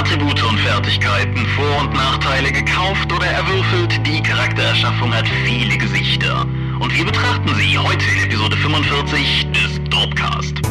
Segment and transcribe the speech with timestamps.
[0.00, 6.46] Attribute und Fertigkeiten, Vor- und Nachteile gekauft oder erwürfelt, die Charaktererschaffung hat viele Gesichter.
[6.78, 10.62] Und wir betrachten sie heute in Episode 45 des Dropcast.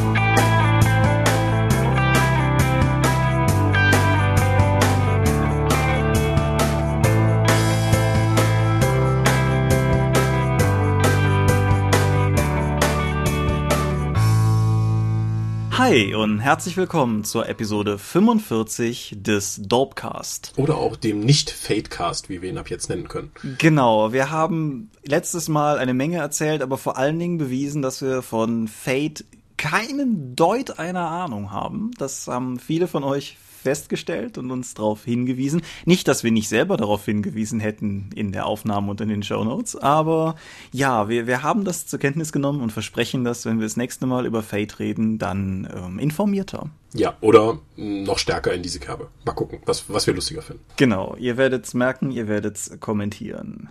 [15.80, 20.52] Hi und herzlich willkommen zur Episode 45 des Dopecast.
[20.58, 23.32] Oder auch dem Nicht-Fatecast, wie wir ihn ab jetzt nennen können.
[23.60, 28.23] Genau, wir haben letztes Mal eine Menge erzählt, aber vor allen Dingen bewiesen, dass wir
[28.23, 29.23] von Fate
[29.56, 31.92] keinen Deut einer Ahnung haben.
[31.98, 35.62] Das haben viele von euch festgestellt und uns darauf hingewiesen.
[35.86, 39.44] Nicht, dass wir nicht selber darauf hingewiesen hätten in der Aufnahme und in den Show
[39.44, 40.36] Notes, aber
[40.72, 44.05] ja, wir, wir haben das zur Kenntnis genommen und versprechen, dass wenn wir das nächste
[44.05, 46.70] Mal über Fate reden, dann ähm, informierter.
[46.94, 49.09] Ja, oder noch stärker in diese Kerbe.
[49.26, 50.64] Mal gucken, was, was wir lustiger finden.
[50.78, 53.69] Genau, ihr werdet's merken, ihr werdet's kommentieren.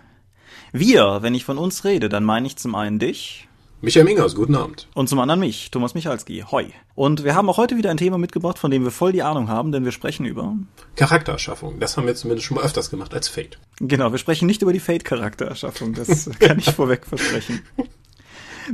[0.71, 3.48] Wir, wenn ich von uns rede, dann meine ich zum einen dich,
[3.81, 4.89] Michael Mingers, guten Abend.
[4.93, 6.43] Und zum anderen mich, Thomas Michalski.
[6.51, 6.65] Hoi.
[6.95, 9.47] Und wir haben auch heute wieder ein Thema mitgebracht, von dem wir voll die Ahnung
[9.47, 10.57] haben, denn wir sprechen über
[10.97, 11.79] Charaktererschaffung.
[11.79, 13.57] Das haben wir zumindest schon mal öfters gemacht als Fate.
[13.79, 17.61] Genau, wir sprechen nicht über die Fate-Charaktererschaffung, das kann ich vorweg versprechen.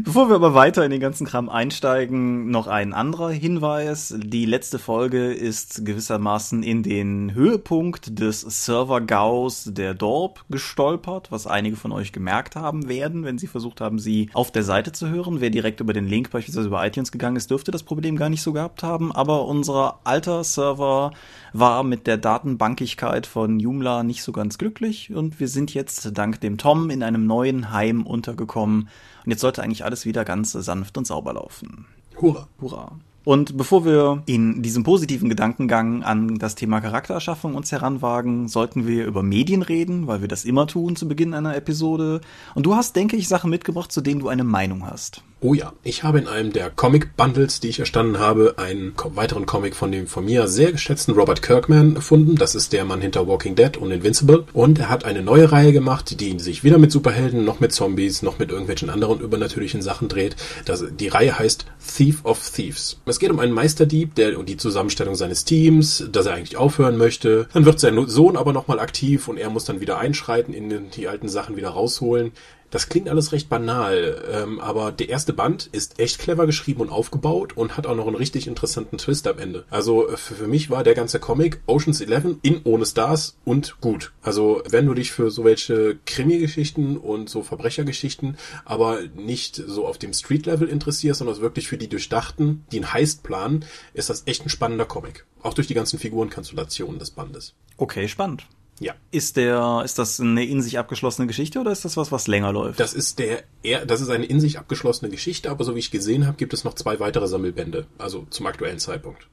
[0.04, 4.14] Bevor wir aber weiter in den ganzen Kram einsteigen, noch ein anderer Hinweis.
[4.18, 11.78] Die letzte Folge ist gewissermaßen in den Höhepunkt des Server-Gaus der Dorp gestolpert, was einige
[11.78, 15.40] von euch gemerkt haben werden, wenn sie versucht haben, sie auf der Seite zu hören.
[15.40, 18.42] Wer direkt über den Link beispielsweise über iTunes gegangen ist, dürfte das Problem gar nicht
[18.42, 19.14] so gehabt haben.
[19.14, 21.12] Aber unser alter Server
[21.60, 26.42] war mit der Datenbankigkeit von Joomla nicht so ganz glücklich und wir sind jetzt dank
[26.42, 28.90] dem Tom in einem neuen Heim untergekommen
[29.24, 31.86] und jetzt sollte eigentlich alles wieder ganz sanft und sauber laufen.
[32.20, 32.48] Hurra.
[32.60, 32.92] Hurra.
[33.24, 39.06] Und bevor wir in diesem positiven Gedankengang an das Thema Charaktererschaffung uns heranwagen, sollten wir
[39.08, 42.22] über Medien reden, weil wir das immer tun zu Beginn einer Episode.
[42.54, 45.24] Und du hast, denke ich, Sachen mitgebracht, zu denen du eine Meinung hast.
[45.48, 49.76] Oh ja, ich habe in einem der Comic-Bundles, die ich erstanden habe, einen weiteren Comic
[49.76, 52.34] von dem von mir sehr geschätzten Robert Kirkman gefunden.
[52.36, 54.46] Das ist der Mann hinter Walking Dead und Invincible.
[54.54, 58.24] Und er hat eine neue Reihe gemacht, die sich weder mit Superhelden, noch mit Zombies,
[58.24, 60.36] noch mit irgendwelchen anderen übernatürlichen Sachen dreht.
[60.66, 62.98] Das, die Reihe heißt Thief of Thieves.
[63.06, 66.98] Es geht um einen Meisterdieb, der und die Zusammenstellung seines Teams, dass er eigentlich aufhören
[66.98, 67.50] möchte.
[67.54, 71.08] Dann wird sein Sohn aber nochmal aktiv und er muss dann wieder einschreiten, in die
[71.08, 72.32] alten Sachen wieder rausholen.
[72.76, 76.90] Das klingt alles recht banal, ähm, aber der erste Band ist echt clever geschrieben und
[76.90, 79.64] aufgebaut und hat auch noch einen richtig interessanten Twist am Ende.
[79.70, 84.12] Also für, für mich war der ganze Comic Oceans 11 in ohne Stars und gut.
[84.22, 89.98] Also wenn du dich für so welche Krimi-Geschichten und so Verbrechergeschichten, aber nicht so auf
[89.98, 93.64] dem Street-Level interessierst, sondern wirklich für die Durchdachten, die einen Heist planen,
[93.94, 95.24] ist das echt ein spannender Comic.
[95.42, 97.54] Auch durch die ganzen Figurenkonstellationen des Bandes.
[97.78, 98.46] Okay, spannend.
[98.80, 98.94] Ja.
[99.12, 102.52] Ist der, ist das eine in sich abgeschlossene Geschichte oder ist das was, was länger
[102.52, 102.80] läuft?
[102.80, 103.44] Das ist der,
[103.86, 106.64] das ist eine in sich abgeschlossene Geschichte, aber so wie ich gesehen habe, gibt es
[106.64, 109.28] noch zwei weitere Sammelbände, also zum aktuellen Zeitpunkt.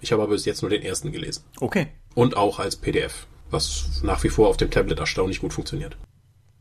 [0.00, 1.44] Ich habe aber bis jetzt nur den ersten gelesen.
[1.60, 1.88] Okay.
[2.14, 5.96] Und auch als PDF, was nach wie vor auf dem Tablet erstaunlich gut funktioniert.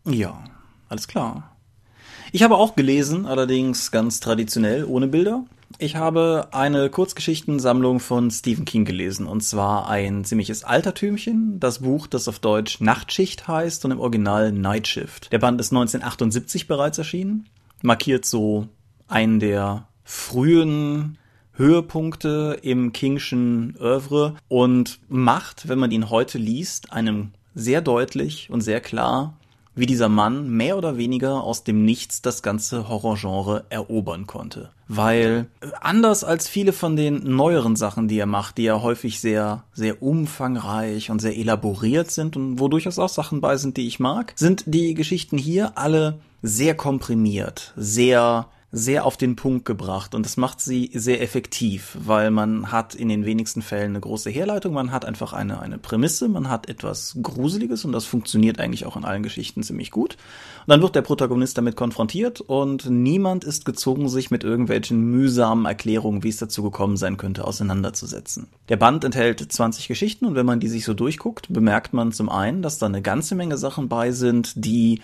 [0.05, 0.43] Ja,
[0.89, 1.57] alles klar.
[2.31, 5.45] Ich habe auch gelesen, allerdings ganz traditionell, ohne Bilder.
[5.79, 12.07] Ich habe eine Kurzgeschichtensammlung von Stephen King gelesen, und zwar ein ziemliches Altertümchen, das Buch,
[12.07, 15.31] das auf Deutsch Nachtschicht heißt und im Original Night Shift.
[15.31, 17.47] Der Band ist 1978 bereits erschienen,
[17.83, 18.67] markiert so
[19.07, 21.19] einen der frühen
[21.53, 28.61] Höhepunkte im Kingschen Oeuvre und macht, wenn man ihn heute liest, einem sehr deutlich und
[28.61, 29.37] sehr klar,
[29.77, 34.71] wie dieser Mann mehr oder weniger aus dem Nichts das ganze Horrorgenre erobern konnte.
[34.89, 35.47] Weil
[35.81, 40.01] anders als viele von den neueren Sachen, die er macht, die ja häufig sehr, sehr
[40.01, 44.33] umfangreich und sehr elaboriert sind und wo durchaus auch Sachen bei sind, die ich mag,
[44.35, 50.35] sind die Geschichten hier alle sehr komprimiert, sehr sehr auf den Punkt gebracht und das
[50.35, 54.91] macht sie sehr effektiv, weil man hat in den wenigsten Fällen eine große Herleitung, man
[54.91, 59.05] hat einfach eine, eine Prämisse, man hat etwas Gruseliges und das funktioniert eigentlich auch in
[59.05, 60.17] allen Geschichten ziemlich gut.
[60.65, 65.65] Und dann wird der Protagonist damit konfrontiert und niemand ist gezwungen, sich mit irgendwelchen mühsamen
[65.65, 68.47] Erklärungen, wie es dazu gekommen sein könnte, auseinanderzusetzen.
[68.67, 72.27] Der Band enthält 20 Geschichten und wenn man die sich so durchguckt, bemerkt man zum
[72.27, 74.99] einen, dass da eine ganze Menge Sachen bei sind, die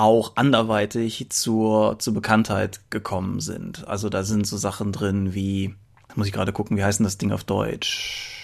[0.00, 3.86] auch anderweitig zur, zur Bekanntheit gekommen sind.
[3.86, 5.74] Also da sind so Sachen drin wie,
[6.14, 8.36] muss ich gerade gucken, wie heißt denn das Ding auf Deutsch?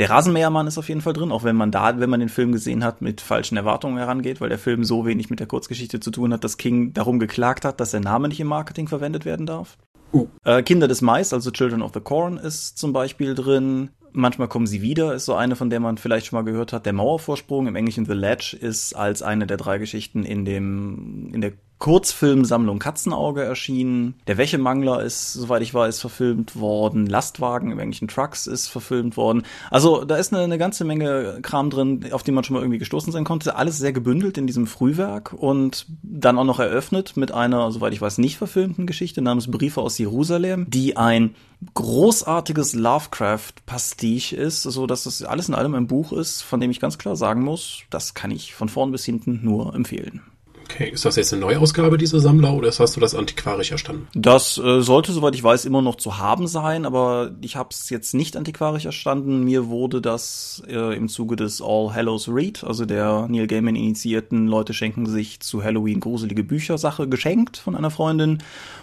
[0.00, 2.52] Der Rasenmähermann ist auf jeden Fall drin, auch wenn man da, wenn man den Film
[2.52, 6.10] gesehen hat, mit falschen Erwartungen herangeht, weil der Film so wenig mit der Kurzgeschichte zu
[6.10, 9.46] tun hat, dass King darum geklagt hat, dass der Name nicht im Marketing verwendet werden
[9.46, 9.76] darf.
[10.12, 10.26] Uh.
[10.44, 13.90] Äh, Kinder des Mais, also Children of the Corn, ist zum Beispiel drin.
[14.12, 16.86] Manchmal kommen sie wieder, ist so eine, von der man vielleicht schon mal gehört hat.
[16.86, 21.40] Der Mauervorsprung im Englischen The Ledge ist als eine der drei Geschichten in dem, in
[21.40, 24.14] der Kurzfilmsammlung Katzenauge erschienen.
[24.26, 27.06] Der Wäschemangler ist, soweit ich weiß, verfilmt worden.
[27.06, 29.44] Lastwagen im englischen Trucks ist verfilmt worden.
[29.70, 32.78] Also da ist eine, eine ganze Menge Kram drin, auf den man schon mal irgendwie
[32.78, 33.56] gestoßen sein konnte.
[33.56, 38.02] Alles sehr gebündelt in diesem Frühwerk und dann auch noch eröffnet mit einer, soweit ich
[38.02, 41.34] weiß, nicht verfilmten Geschichte namens Briefe aus Jerusalem, die ein
[41.72, 46.78] großartiges Lovecraft-Pastiche ist, so dass das alles in allem ein Buch ist, von dem ich
[46.78, 50.20] ganz klar sagen muss, das kann ich von vorn bis hinten nur empfehlen.
[50.80, 54.08] Okay, ist das jetzt eine Neuausgabe dieser Sammler oder hast du das antiquarisch erstanden?
[54.14, 57.90] Das äh, sollte, soweit ich weiß, immer noch zu haben sein, aber ich habe es
[57.90, 59.44] jetzt nicht antiquarisch erstanden.
[59.44, 64.46] Mir wurde das äh, im Zuge des All Hallows Read, also der Neil Gaiman initiierten
[64.46, 68.38] Leute schenken sich zu Halloween gruselige Bücher Sache geschenkt von einer Freundin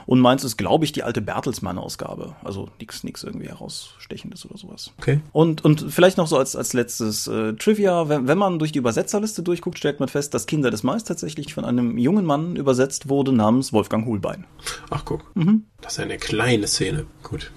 [0.05, 2.35] und meins ist, glaube ich, die alte Bertelsmann-Ausgabe.
[2.43, 4.93] Also nichts nix irgendwie herausstechendes oder sowas.
[4.99, 5.19] Okay.
[5.33, 8.79] Und, und vielleicht noch so als, als letztes äh, Trivia, wenn, wenn man durch die
[8.79, 13.09] Übersetzerliste durchguckt, stellt man fest, dass Kinder des Mais tatsächlich von einem jungen Mann übersetzt
[13.09, 14.45] wurde namens Wolfgang Hohlbein.
[14.89, 15.65] Ach guck, mhm.
[15.81, 17.05] das ist eine kleine Szene.
[17.23, 17.51] Gut.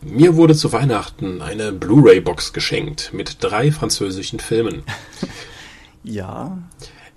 [0.00, 4.82] Mir wurde zu Weihnachten eine Blu-ray-Box geschenkt mit drei französischen Filmen.
[6.04, 6.58] ja.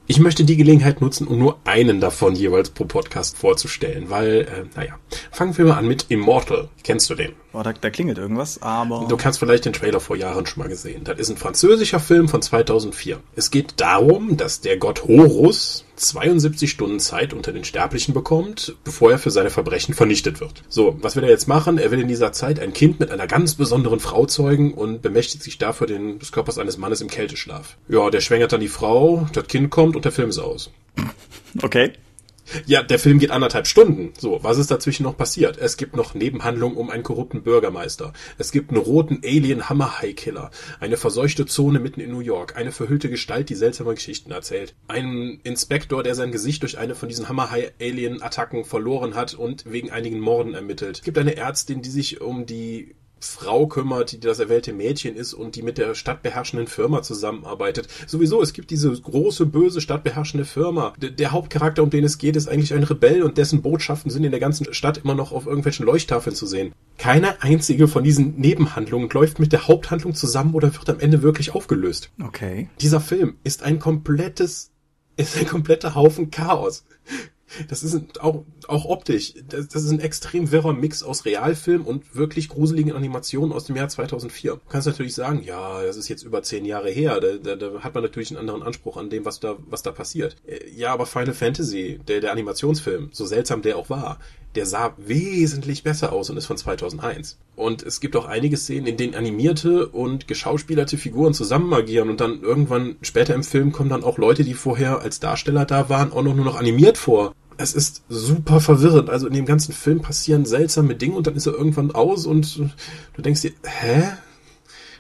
[0.10, 4.64] Ich möchte die Gelegenheit nutzen, um nur einen davon jeweils pro Podcast vorzustellen, weil, äh,
[4.76, 4.98] naja,
[5.32, 6.70] fangen wir mal an mit Immortal.
[6.84, 7.34] Kennst du den?
[7.58, 9.08] Oh, da, da klingelt irgendwas, aber...
[9.10, 11.04] Du kannst vielleicht den Trailer vor Jahren schon mal gesehen.
[11.06, 13.20] Das ist ein französischer Film von 2004.
[13.36, 19.10] Es geht darum, dass der Gott Horus 72 Stunden Zeit unter den Sterblichen bekommt, bevor
[19.10, 20.62] er für seine Verbrechen vernichtet wird.
[20.70, 21.80] So, was will er jetzt machen?
[21.80, 25.42] Er will in dieser Zeit ein Kind mit einer ganz besonderen Frau zeugen und bemächtigt
[25.42, 27.76] sich dafür den, des Körpers eines Mannes im Kälteschlaf.
[27.88, 30.70] Ja, der schwängert dann die Frau, das Kind kommt und der Film ist aus.
[31.64, 31.94] Okay.
[32.66, 34.14] Ja, der Film geht anderthalb Stunden.
[34.18, 35.58] So, was ist dazwischen noch passiert?
[35.58, 38.14] Es gibt noch Nebenhandlungen um einen korrupten Bürgermeister.
[38.38, 40.52] Es gibt einen roten Alien Hammer High Killer.
[40.80, 42.56] Eine verseuchte Zone mitten in New York.
[42.56, 44.76] Eine verhüllte Gestalt, die seltsame Geschichten erzählt.
[44.88, 49.34] Ein Inspektor, der sein Gesicht durch eine von diesen Hammer High Alien Attacken verloren hat
[49.34, 50.98] und wegen einigen Morden ermittelt.
[50.98, 55.34] Es gibt eine Ärztin, die sich um die Frau kümmert, die das erwählte Mädchen ist
[55.34, 57.88] und die mit der stadtbeherrschenden Firma zusammenarbeitet.
[58.06, 60.94] Sowieso, es gibt diese große, böse, stadtbeherrschende Firma.
[60.98, 64.24] D der Hauptcharakter, um den es geht, ist eigentlich ein Rebell und dessen Botschaften sind
[64.24, 66.74] in der ganzen Stadt immer noch auf irgendwelchen Leuchttafeln zu sehen.
[66.98, 71.54] Keine einzige von diesen Nebenhandlungen läuft mit der Haupthandlung zusammen oder wird am Ende wirklich
[71.54, 72.12] aufgelöst.
[72.24, 72.70] Okay.
[72.82, 74.72] Dieser Film ist ein komplettes,
[75.16, 76.86] ist ein kompletter Haufen Chaos.
[77.70, 79.34] Das ist auch, auch optisch.
[79.48, 83.76] Das, das, ist ein extrem wirrer Mix aus Realfilm und wirklich gruseligen Animationen aus dem
[83.76, 84.54] Jahr 2004.
[84.54, 87.20] Du kannst natürlich sagen, ja, das ist jetzt über zehn Jahre her.
[87.20, 89.92] Da, da, da hat man natürlich einen anderen Anspruch an dem, was da, was da
[89.92, 90.36] passiert.
[90.46, 94.20] Äh, ja, aber Final Fantasy, der, der Animationsfilm, so seltsam der auch war,
[94.58, 97.38] der sah wesentlich besser aus und ist von 2001.
[97.56, 102.20] Und es gibt auch einige Szenen, in denen animierte und geschauspielerte Figuren zusammen agieren und
[102.20, 106.12] dann irgendwann später im Film kommen dann auch Leute, die vorher als Darsteller da waren,
[106.12, 107.36] auch noch nur noch animiert vor.
[107.58, 109.12] Es ist super verwirrend.
[109.12, 112.58] Also in dem ganzen Film passieren seltsame Dinge und dann ist er irgendwann aus und
[112.58, 114.10] du denkst dir, hä?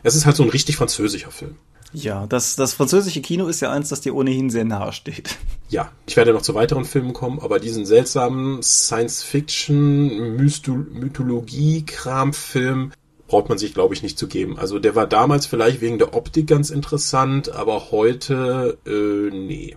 [0.03, 1.55] Es ist halt so ein richtig französischer Film.
[1.93, 5.37] Ja, das, das französische Kino ist ja eins, das dir ohnehin sehr nahe steht.
[5.69, 12.91] Ja, ich werde noch zu weiteren Filmen kommen, aber diesen seltsamen Science-Fiction, Mythologie-Kram-Film
[13.27, 14.57] braucht man sich, glaube ich, nicht zu geben.
[14.57, 19.75] Also der war damals vielleicht wegen der Optik ganz interessant, aber heute, äh, nee.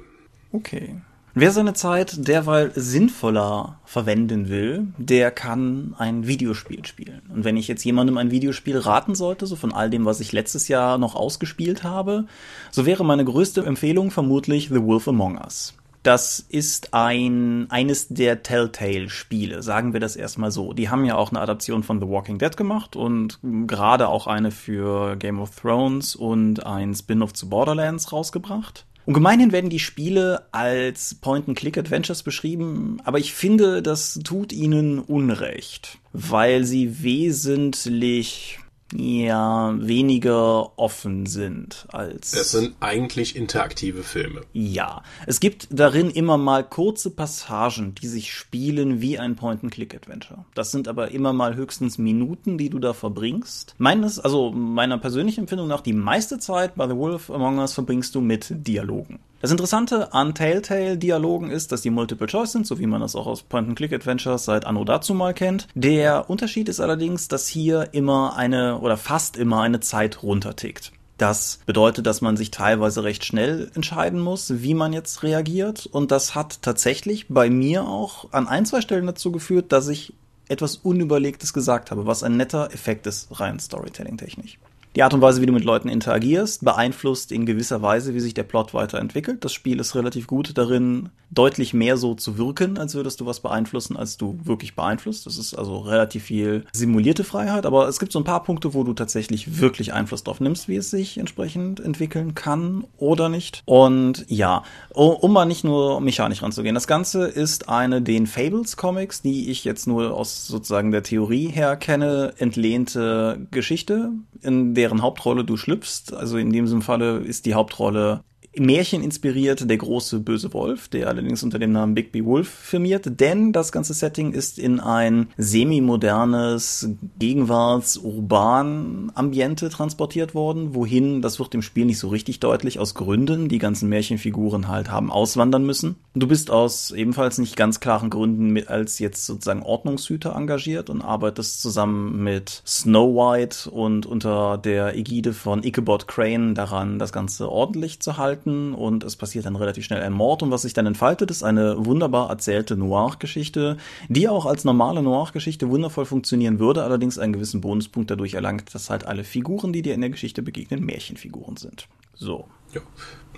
[0.52, 1.00] Okay.
[1.34, 7.22] Wer seine Zeit derweil sinnvoller verwenden will, der kann ein Videospiel spielen.
[7.32, 10.32] Und wenn ich jetzt jemandem ein Videospiel raten sollte, so von all dem, was ich
[10.32, 12.24] letztes Jahr noch ausgespielt habe,
[12.72, 15.74] so wäre meine größte Empfehlung vermutlich The Wolf Among Us.
[16.02, 20.72] Das ist ein eines der Telltale-Spiele, sagen wir das erstmal so.
[20.72, 24.50] Die haben ja auch eine Adaption von The Walking Dead gemacht und gerade auch eine
[24.50, 28.86] für Game of Thrones und ein Spin-off zu Borderlands rausgebracht.
[29.06, 35.98] Und gemeinhin werden die Spiele als Point-and-Click-Adventures beschrieben, aber ich finde, das tut ihnen Unrecht,
[36.12, 38.59] weil sie wesentlich
[38.92, 42.32] ja weniger offen sind als.
[42.32, 44.42] Es sind eigentlich interaktive Filme.
[44.52, 45.02] Ja.
[45.26, 50.44] Es gibt darin immer mal kurze Passagen, die sich spielen wie ein Point-and-Click-Adventure.
[50.54, 53.74] Das sind aber immer mal höchstens Minuten, die du da verbringst.
[53.78, 58.14] Meines, also meiner persönlichen Empfindung nach, die meiste Zeit bei The Wolf Among Us verbringst
[58.14, 59.20] du mit Dialogen.
[59.40, 63.26] Das Interessante an Telltale-Dialogen ist, dass die Multiple Choice sind, so wie man das auch
[63.26, 65.66] aus Point-and-Click-Adventures seit Anno dazu mal kennt.
[65.74, 70.92] Der Unterschied ist allerdings, dass hier immer eine oder fast immer eine Zeit runtertickt.
[71.16, 75.86] Das bedeutet, dass man sich teilweise recht schnell entscheiden muss, wie man jetzt reagiert.
[75.86, 80.12] Und das hat tatsächlich bei mir auch an ein, zwei Stellen dazu geführt, dass ich
[80.48, 84.58] etwas Unüberlegtes gesagt habe, was ein netter Effekt ist, rein Storytelling-technisch.
[84.96, 88.34] Die Art und Weise, wie du mit Leuten interagierst, beeinflusst in gewisser Weise, wie sich
[88.34, 89.44] der Plot weiterentwickelt.
[89.44, 93.38] Das Spiel ist relativ gut darin, deutlich mehr so zu wirken, als würdest du was
[93.38, 95.26] beeinflussen, als du wirklich beeinflusst.
[95.26, 98.82] Das ist also relativ viel simulierte Freiheit, aber es gibt so ein paar Punkte, wo
[98.82, 103.62] du tatsächlich wirklich Einfluss drauf nimmst, wie es sich entsprechend entwickeln kann oder nicht.
[103.66, 106.74] Und ja, um mal nicht nur mechanisch ranzugehen.
[106.74, 111.46] Das Ganze ist eine den Fables Comics, die ich jetzt nur aus sozusagen der Theorie
[111.46, 114.10] her kenne, entlehnte Geschichte,
[114.42, 116.14] in deren Hauptrolle du schlüpfst.
[116.14, 118.24] Also in diesem Falle ist die Hauptrolle
[118.56, 123.52] Märchen inspiriert der große böse Wolf, der allerdings unter dem Namen Bigby Wolf firmiert, denn
[123.52, 126.88] das ganze Setting ist in ein semi-modernes
[127.20, 133.58] Gegenwarts-Urban-Ambiente transportiert worden, wohin, das wird im Spiel nicht so richtig deutlich, aus Gründen, die
[133.58, 135.94] ganzen Märchenfiguren halt haben auswandern müssen.
[136.14, 141.62] Du bist aus ebenfalls nicht ganz klaren Gründen als jetzt sozusagen Ordnungshüter engagiert und arbeitest
[141.62, 148.00] zusammen mit Snow White und unter der Ägide von Ichabod Crane daran, das Ganze ordentlich
[148.00, 150.86] zu halten halten und es passiert dann relativ schnell ein Mord und was sich dann
[150.86, 153.76] entfaltet, ist eine wunderbar erzählte Noir-Geschichte,
[154.08, 158.90] die auch als normale Noir-Geschichte wundervoll funktionieren würde, allerdings einen gewissen Bonuspunkt dadurch erlangt, dass
[158.90, 161.88] halt alle Figuren, die dir in der Geschichte begegnen, Märchenfiguren sind.
[162.14, 162.46] So.
[162.72, 162.82] Ja.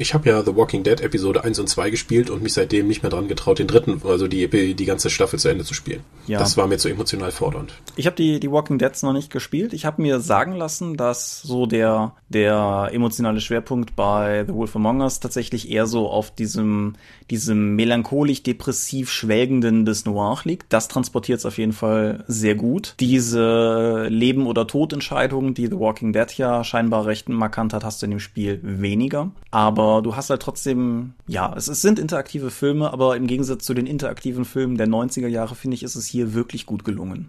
[0.02, 3.04] Ich habe ja The Walking Dead Episode 1 und 2 gespielt und mich seitdem nicht
[3.04, 6.00] mehr dran getraut, den dritten, also die, die ganze Staffel zu Ende zu spielen.
[6.26, 6.40] Ja.
[6.40, 7.73] Das war mir zu emotional fordernd.
[7.94, 9.73] Ich habe die, die Walking Deads noch nicht gespielt.
[9.73, 15.02] Ich habe mir sagen lassen, dass so der, der emotionale Schwerpunkt bei The Wolf Among
[15.02, 16.94] Us tatsächlich eher so auf diesem,
[17.30, 20.73] diesem melancholisch-depressiv schwelgenden des Noir liegt.
[20.73, 22.94] Das transportiert es auf jeden Fall sehr gut.
[22.99, 28.06] Diese Leben- oder Todentscheidungen, die The Walking Dead ja scheinbar recht markant hat, hast du
[28.06, 29.30] in dem Spiel weniger.
[29.50, 33.64] Aber aber du hast halt trotzdem, ja, es, es sind interaktive Filme, aber im Gegensatz
[33.64, 37.28] zu den interaktiven Filmen der 90er Jahre, finde ich, ist es hier wirklich gut gelungen.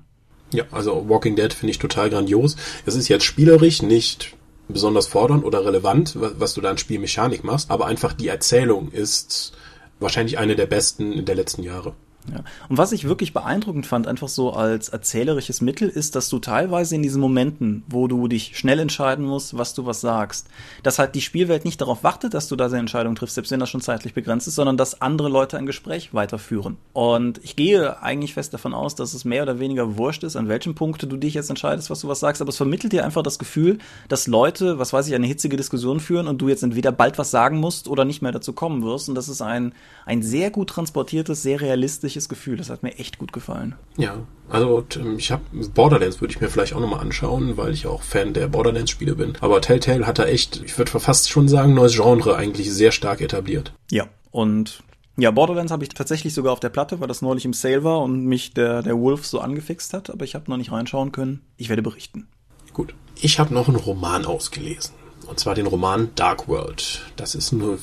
[0.51, 2.55] Ja, also Walking Dead finde ich total grandios.
[2.85, 4.35] Es ist jetzt spielerisch nicht
[4.67, 9.53] besonders fordernd oder relevant, was du da an Spielmechanik machst, aber einfach die Erzählung ist
[9.99, 11.93] wahrscheinlich eine der besten der letzten Jahre.
[12.31, 12.43] Ja.
[12.69, 16.95] Und was ich wirklich beeindruckend fand, einfach so als erzählerisches Mittel, ist, dass du teilweise
[16.95, 20.47] in diesen Momenten, wo du dich schnell entscheiden musst, was du was sagst,
[20.83, 23.59] dass halt die Spielwelt nicht darauf wartet, dass du da seine Entscheidung triffst, selbst wenn
[23.59, 26.77] das schon zeitlich begrenzt ist, sondern dass andere Leute ein Gespräch weiterführen.
[26.93, 30.47] Und ich gehe eigentlich fest davon aus, dass es mehr oder weniger wurscht ist, an
[30.47, 33.23] welchem Punkt du dich jetzt entscheidest, was du was sagst, aber es vermittelt dir einfach
[33.23, 36.91] das Gefühl, dass Leute, was weiß ich, eine hitzige Diskussion führen und du jetzt entweder
[36.91, 39.09] bald was sagen musst oder nicht mehr dazu kommen wirst.
[39.09, 39.73] Und das ist ein,
[40.05, 42.57] ein sehr gut transportiertes, sehr realistisches ähnliches Gefühl.
[42.57, 43.75] Das hat mir echt gut gefallen.
[43.97, 44.17] Ja,
[44.49, 45.43] also ähm, ich habe
[45.73, 49.33] Borderlands würde ich mir vielleicht auch nochmal anschauen, weil ich auch Fan der Borderlands-Spiele bin.
[49.41, 53.21] Aber Telltale hat da echt, ich würde fast schon sagen, neues Genre eigentlich sehr stark
[53.21, 53.73] etabliert.
[53.91, 54.83] Ja, und
[55.17, 58.01] ja, Borderlands habe ich tatsächlich sogar auf der Platte, weil das neulich im Sale war
[58.01, 61.41] und mich der, der Wolf so angefixt hat, aber ich habe noch nicht reinschauen können.
[61.57, 62.27] Ich werde berichten.
[62.73, 62.95] Gut.
[63.21, 64.95] Ich habe noch einen Roman ausgelesen.
[65.23, 67.01] Und zwar den Roman Dark World.
[67.15, 67.77] Das ist ein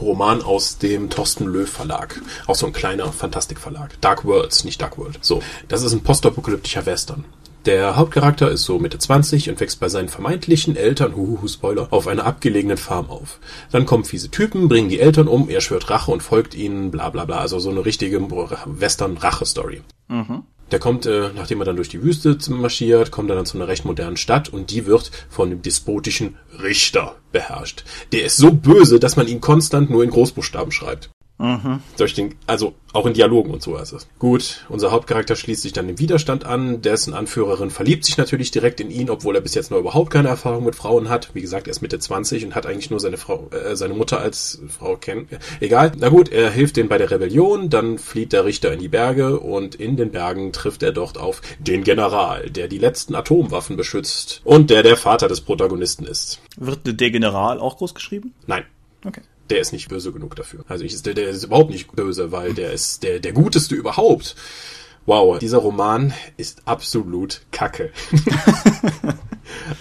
[0.00, 2.20] Roman aus dem Thorsten Löw Verlag.
[2.46, 4.00] Auch so ein kleiner Fantastikverlag.
[4.00, 5.18] Dark Worlds, nicht Dark World.
[5.20, 7.24] So, das ist ein postapokalyptischer Western.
[7.64, 12.08] Der Hauptcharakter ist so Mitte 20 und wächst bei seinen vermeintlichen Eltern, huhuhu, Spoiler, auf
[12.08, 13.38] einer abgelegenen Farm auf.
[13.70, 17.10] Dann kommen fiese Typen, bringen die Eltern um, er schwört Rache und folgt ihnen, bla
[17.10, 17.38] bla bla.
[17.38, 19.82] Also so eine richtige Western-Rache-Story.
[20.08, 20.42] Mhm.
[20.70, 23.68] Der kommt, äh, nachdem er dann durch die Wüste marschiert, kommt er dann zu einer
[23.68, 27.84] recht modernen Stadt und die wird von dem despotischen Richter beherrscht.
[28.12, 31.10] Der ist so böse, dass man ihn konstant nur in Großbuchstaben schreibt.
[31.42, 31.80] Mhm.
[31.96, 34.06] Durch den, also auch in Dialogen und so ist es.
[34.20, 38.80] Gut, unser Hauptcharakter schließt sich dann dem Widerstand an, dessen Anführerin verliebt sich natürlich direkt
[38.80, 41.34] in ihn, obwohl er bis jetzt noch überhaupt keine Erfahrung mit Frauen hat.
[41.34, 44.20] Wie gesagt, er ist Mitte 20 und hat eigentlich nur seine Frau, äh, seine Mutter
[44.20, 45.28] als Frau kennen.
[45.58, 45.90] Egal.
[45.98, 49.40] Na gut, er hilft denen bei der Rebellion, dann flieht der Richter in die Berge
[49.40, 54.42] und in den Bergen trifft er dort auf den General, der die letzten Atomwaffen beschützt
[54.44, 56.40] und der der Vater des Protagonisten ist.
[56.56, 58.32] Wird der General auch groß geschrieben?
[58.46, 58.62] Nein.
[59.04, 60.64] Okay der ist nicht böse genug dafür.
[60.66, 64.34] Also ich, der, der ist überhaupt nicht böse, weil der ist der, der Guteste überhaupt.
[65.04, 67.90] Wow, dieser Roman ist absolut Kacke.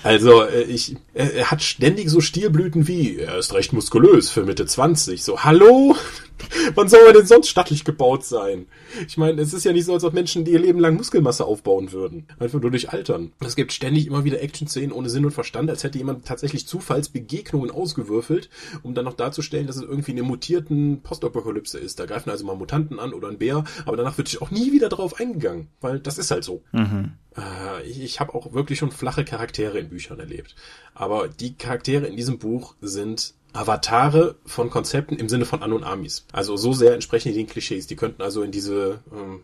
[0.04, 4.66] also äh, ich, er hat ständig so Stilblüten wie, er ist recht muskulös für Mitte
[4.66, 5.24] 20.
[5.24, 5.96] So, hallo?
[6.76, 8.66] Wann soll er denn sonst stattlich gebaut sein?
[9.08, 11.92] Ich meine, es ist ja nicht so, als ob Menschen ihr Leben lang Muskelmasse aufbauen
[11.92, 12.26] würden.
[12.40, 13.32] Einfach nur durch Altern.
[13.40, 17.72] Es gibt ständig immer wieder Action-Szenen ohne Sinn und Verstand, als hätte jemand tatsächlich Zufallsbegegnungen
[17.72, 18.50] ausgewürfelt,
[18.84, 22.00] um dann noch darzustellen, dass es irgendwie eine mutierten Postapokalypse ist.
[22.00, 24.72] Da greifen also mal Mutanten an oder ein Bär, aber danach wird sich auch nie
[24.72, 26.64] wieder darauf eingegangen, weil das ist halt so.
[26.72, 27.14] Mhm.
[27.38, 30.56] Äh, ich ich habe auch wirklich schon flache Charaktere in Büchern erlebt.
[30.94, 36.26] Aber die Charaktere in diesem Buch sind Avatare von Konzepten im Sinne von An- Amis.
[36.32, 37.88] Also so sehr entsprechen die den Klischees.
[37.88, 39.44] Die könnten also in diese, ähm,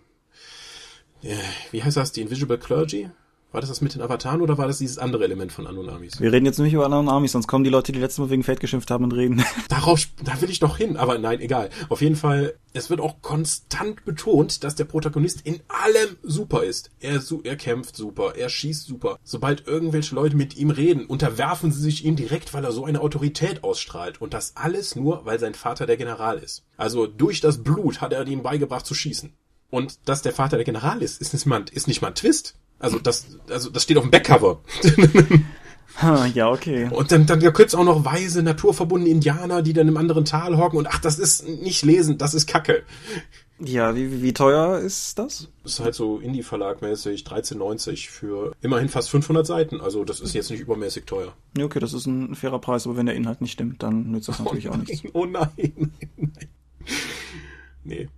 [1.71, 3.09] wie heißt das, die Invisible Clergy?
[3.53, 6.19] War das das mit den Avataren oder war das dieses andere Element von Anunnakis?
[6.19, 8.59] Wir reden jetzt nicht über Anunnakis, sonst kommen die Leute, die letztes Mal wegen Fate
[8.59, 9.41] geschimpft haben und reden.
[9.69, 11.69] Darauf, da will ich doch hin, aber nein, egal.
[11.87, 16.91] Auf jeden Fall, es wird auch konstant betont, dass der Protagonist in allem super ist.
[16.99, 19.17] Er, er kämpft super, er schießt super.
[19.23, 22.99] Sobald irgendwelche Leute mit ihm reden, unterwerfen sie sich ihm direkt, weil er so eine
[22.99, 24.19] Autorität ausstrahlt.
[24.19, 26.65] Und das alles nur, weil sein Vater der General ist.
[26.75, 29.31] Also durch das Blut hat er ihm beigebracht zu schießen.
[29.69, 32.55] Und dass der Vater der General ist, ist nicht mal, ist nicht mal ein Twist.
[32.79, 34.61] Also das, also das steht auf dem Backcover.
[36.33, 36.89] ja, okay.
[36.91, 40.77] Und dann, dann gibt's auch noch weise, naturverbundene Indianer, die dann im anderen Tal hocken
[40.77, 42.83] und ach, das ist nicht lesen, das ist Kacke.
[43.59, 45.49] Ja, wie, wie teuer ist das?
[45.63, 49.81] Das ist halt so Indie-Verlag-mäßig, 13,90 für immerhin fast 500 Seiten.
[49.81, 51.33] Also das ist jetzt nicht übermäßig teuer.
[51.57, 54.27] Ja, okay, das ist ein fairer Preis, aber wenn der Inhalt nicht stimmt, dann nützt
[54.27, 55.09] das natürlich oh nein, auch nichts.
[55.13, 56.49] Oh nein, nein, nein.
[57.83, 58.09] Nee.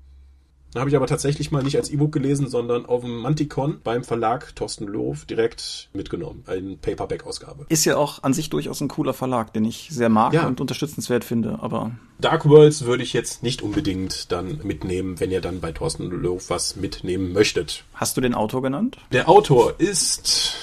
[0.75, 4.55] Habe ich aber tatsächlich mal nicht als E-Book gelesen, sondern auf dem Manticon beim Verlag
[4.55, 6.43] Thorsten Loof direkt mitgenommen.
[6.45, 7.65] Eine Paperback-Ausgabe.
[7.69, 10.47] Ist ja auch an sich durchaus ein cooler Verlag, den ich sehr mag ja.
[10.47, 11.91] und unterstützenswert finde, aber.
[12.19, 16.49] Dark Worlds würde ich jetzt nicht unbedingt dann mitnehmen, wenn ihr dann bei Thorsten Loof
[16.49, 17.83] was mitnehmen möchtet.
[17.93, 18.97] Hast du den Autor genannt?
[19.11, 20.55] Der Autor ist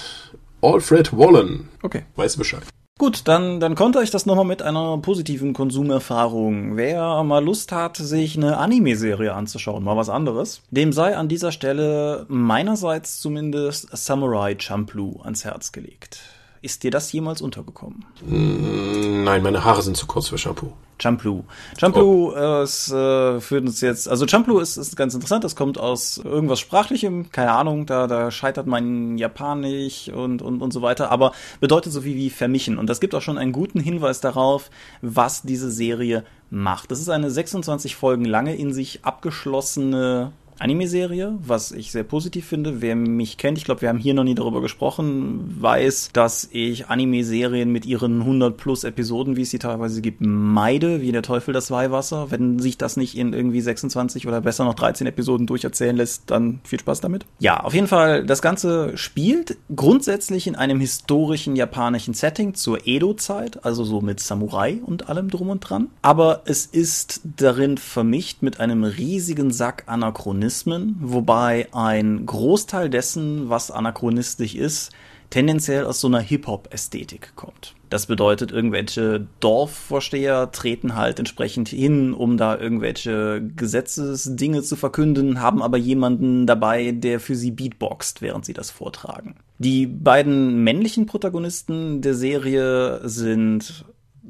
[0.63, 1.69] Alfred Wallen.
[1.83, 2.05] Okay.
[2.15, 2.63] Weiß Bescheid.
[2.99, 6.79] Gut, dann, dann konnte ich das nochmal mit einer positiven Konsumerfahrung.
[6.79, 11.53] Wer mal Lust hat, sich eine Anime-Serie anzuschauen, mal was anderes, dem sei an dieser
[11.53, 16.21] Stelle meinerseits zumindest Samurai Champloo ans Herz gelegt.
[16.63, 18.07] Ist dir das jemals untergekommen?
[18.25, 20.73] Mm, nein, meine Haare sind zu kurz für Shampoo.
[20.99, 21.45] Champloo.
[21.79, 22.63] Champloo oh.
[22.63, 26.59] ist, äh, führt uns jetzt, also Champloo ist, ist ganz interessant, das kommt aus irgendwas
[26.61, 31.93] Sprachlichem, keine Ahnung, da, da scheitert mein Japanisch und, und, und so weiter, aber bedeutet
[31.93, 32.79] so viel wie vermischen.
[32.79, 34.71] Und das gibt auch schon einen guten Hinweis darauf,
[35.03, 36.91] was diese Serie macht.
[36.91, 42.81] Das ist eine 26 Folgen lange in sich abgeschlossene Anime-Serie, was ich sehr positiv finde.
[42.81, 46.89] Wer mich kennt, ich glaube, wir haben hier noch nie darüber gesprochen, weiß, dass ich
[46.89, 51.53] Anime-Serien mit ihren 100 plus Episoden, wie es sie teilweise gibt, meide, wie der Teufel
[51.53, 52.31] das Weihwasser.
[52.31, 56.61] Wenn sich das nicht in irgendwie 26 oder besser noch 13 Episoden durcherzählen lässt, dann
[56.65, 57.27] viel Spaß damit.
[57.39, 63.65] Ja, auf jeden Fall, das Ganze spielt grundsätzlich in einem historischen japanischen Setting zur Edo-Zeit,
[63.65, 65.89] also so mit Samurai und allem drum und dran.
[66.01, 73.51] Aber es ist darin vermischt mit einem riesigen Sack Anachronismen Anachronismen, wobei ein Großteil dessen,
[73.51, 74.93] was anachronistisch ist,
[75.29, 77.75] tendenziell aus so einer Hip-Hop-Ästhetik kommt.
[77.91, 85.63] Das bedeutet, irgendwelche Dorfvorsteher treten halt entsprechend hin, um da irgendwelche Gesetzesdinge zu verkünden, haben
[85.63, 89.35] aber jemanden dabei, der für sie beatboxt, während sie das vortragen.
[89.59, 93.85] Die beiden männlichen Protagonisten der Serie sind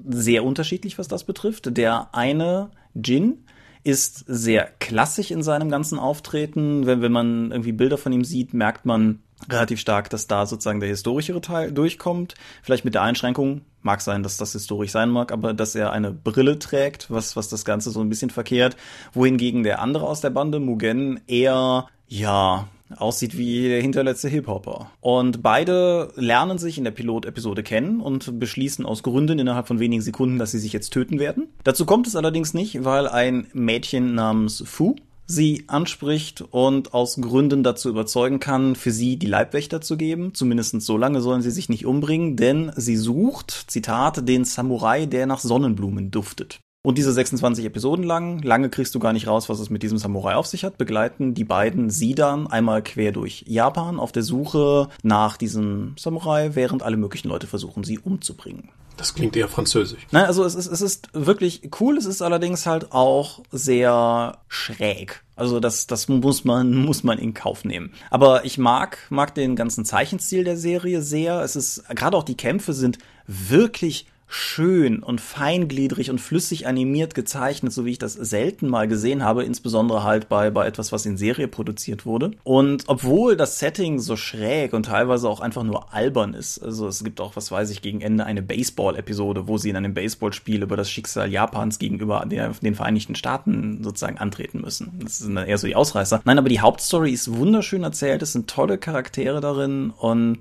[0.09, 1.77] sehr unterschiedlich, was das betrifft.
[1.77, 3.45] Der eine, Jin,
[3.87, 6.87] ist sehr klassisch in seinem ganzen Auftreten.
[6.87, 10.81] Wenn, wenn man irgendwie Bilder von ihm sieht, merkt man relativ stark, dass da sozusagen
[10.81, 12.35] der historischere Teil durchkommt.
[12.63, 16.11] Vielleicht mit der Einschränkung, mag sein, dass das historisch sein mag, aber dass er eine
[16.11, 18.77] Brille trägt, was, was das Ganze so ein bisschen verkehrt.
[19.13, 24.91] Wohingegen der andere aus der Bande, Mugen, eher, ja, aussieht wie der hinterletzte Hip-Hopper.
[25.01, 30.03] Und beide lernen sich in der Pilot-Episode kennen und beschließen aus Gründen innerhalb von wenigen
[30.03, 31.49] Sekunden, dass sie sich jetzt töten werden.
[31.65, 34.97] Dazu kommt es allerdings nicht, weil ein Mädchen namens Fu
[35.27, 40.35] sie anspricht und aus Gründen dazu überzeugen kann, für sie die Leibwächter zu geben.
[40.35, 45.27] Zumindest so lange sollen sie sich nicht umbringen, denn sie sucht, Zitat, den Samurai, der
[45.27, 46.61] nach Sonnenblumen duftet.
[46.87, 49.99] Und diese 26 Episoden lang, lange kriegst du gar nicht raus, was es mit diesem
[49.99, 54.23] Samurai auf sich hat, begleiten die beiden sie dann einmal quer durch Japan auf der
[54.23, 58.69] Suche nach diesem Samurai, während alle möglichen Leute versuchen, sie umzubringen.
[58.97, 60.07] Das klingt eher französisch.
[60.13, 65.25] Nein, also es ist, es ist wirklich cool, es ist allerdings halt auch sehr schräg.
[65.35, 67.95] Also das, das muss man, muss man in Kauf nehmen.
[68.11, 71.41] Aber ich mag, mag den ganzen Zeichenstil der Serie sehr.
[71.41, 77.73] Es ist, gerade auch die Kämpfe sind wirklich schön und feingliedrig und flüssig animiert gezeichnet,
[77.73, 81.17] so wie ich das selten mal gesehen habe, insbesondere halt bei, bei etwas, was in
[81.17, 82.33] Serie produziert wurde.
[82.43, 87.05] Und obwohl das Setting so schräg und teilweise auch einfach nur albern ist, also es
[87.05, 90.77] gibt auch, was weiß ich, gegen Ende eine Baseball-Episode, wo sie in einem Baseballspiel über
[90.77, 94.99] das Schicksal Japans gegenüber den, den Vereinigten Staaten sozusagen antreten müssen.
[95.03, 96.23] Das sind dann eher so die Ausreißer.
[96.25, 100.39] Nein, aber die Hauptstory ist wunderschön erzählt, es sind tolle Charaktere darin und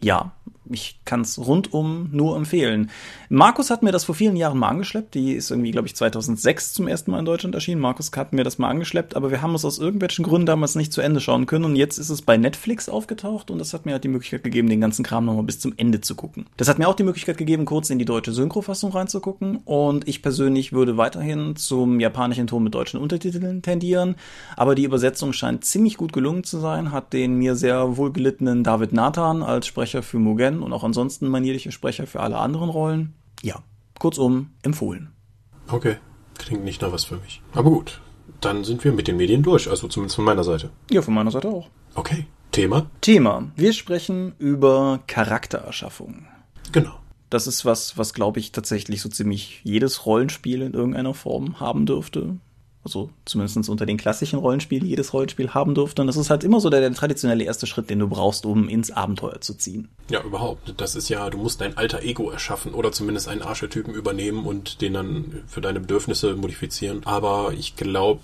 [0.00, 0.32] ja,
[0.70, 2.90] ich kann es rundum nur empfehlen.
[3.28, 5.14] Markus hat mir das vor vielen Jahren mal angeschleppt.
[5.14, 7.80] Die ist irgendwie, glaube ich, 2006 zum ersten Mal in Deutschland erschienen.
[7.80, 10.92] Markus hat mir das mal angeschleppt, aber wir haben es aus irgendwelchen Gründen damals nicht
[10.92, 11.64] zu Ende schauen können.
[11.64, 14.68] Und jetzt ist es bei Netflix aufgetaucht und das hat mir halt die Möglichkeit gegeben,
[14.68, 16.46] den ganzen Kram nochmal bis zum Ende zu gucken.
[16.56, 19.58] Das hat mir auch die Möglichkeit gegeben, kurz in die deutsche Synchrofassung reinzugucken.
[19.64, 24.16] Und ich persönlich würde weiterhin zum japanischen Ton mit deutschen Untertiteln tendieren.
[24.56, 28.92] Aber die Übersetzung scheint ziemlich gut gelungen zu sein, hat den mir sehr wohlgelittenen David
[28.92, 33.14] Nathan als Sprecher für Mugen und auch ansonsten manierliche Sprecher für alle anderen Rollen.
[33.42, 33.62] Ja,
[33.98, 35.12] kurzum, empfohlen.
[35.68, 35.96] Okay,
[36.38, 37.42] klingt nicht nach was für mich.
[37.52, 38.00] Aber gut,
[38.40, 40.70] dann sind wir mit den Medien durch, also zumindest von meiner Seite.
[40.90, 41.68] Ja, von meiner Seite auch.
[41.94, 42.90] Okay, Thema?
[43.00, 43.50] Thema.
[43.56, 46.26] Wir sprechen über Charaktererschaffung.
[46.72, 46.94] Genau.
[47.30, 51.84] Das ist was, was glaube ich tatsächlich so ziemlich jedes Rollenspiel in irgendeiner Form haben
[51.84, 52.38] dürfte
[52.88, 56.02] also zumindest unter den klassischen Rollenspielen, jedes Rollenspiel haben durfte.
[56.02, 58.68] Und das ist halt immer so der, der, traditionelle erste Schritt, den du brauchst, um
[58.68, 59.88] ins Abenteuer zu ziehen.
[60.10, 60.74] Ja, überhaupt.
[60.78, 64.80] Das ist ja, du musst dein alter Ego erschaffen oder zumindest einen Archetypen übernehmen und
[64.80, 67.02] den dann für deine Bedürfnisse modifizieren.
[67.04, 68.20] Aber ich glaube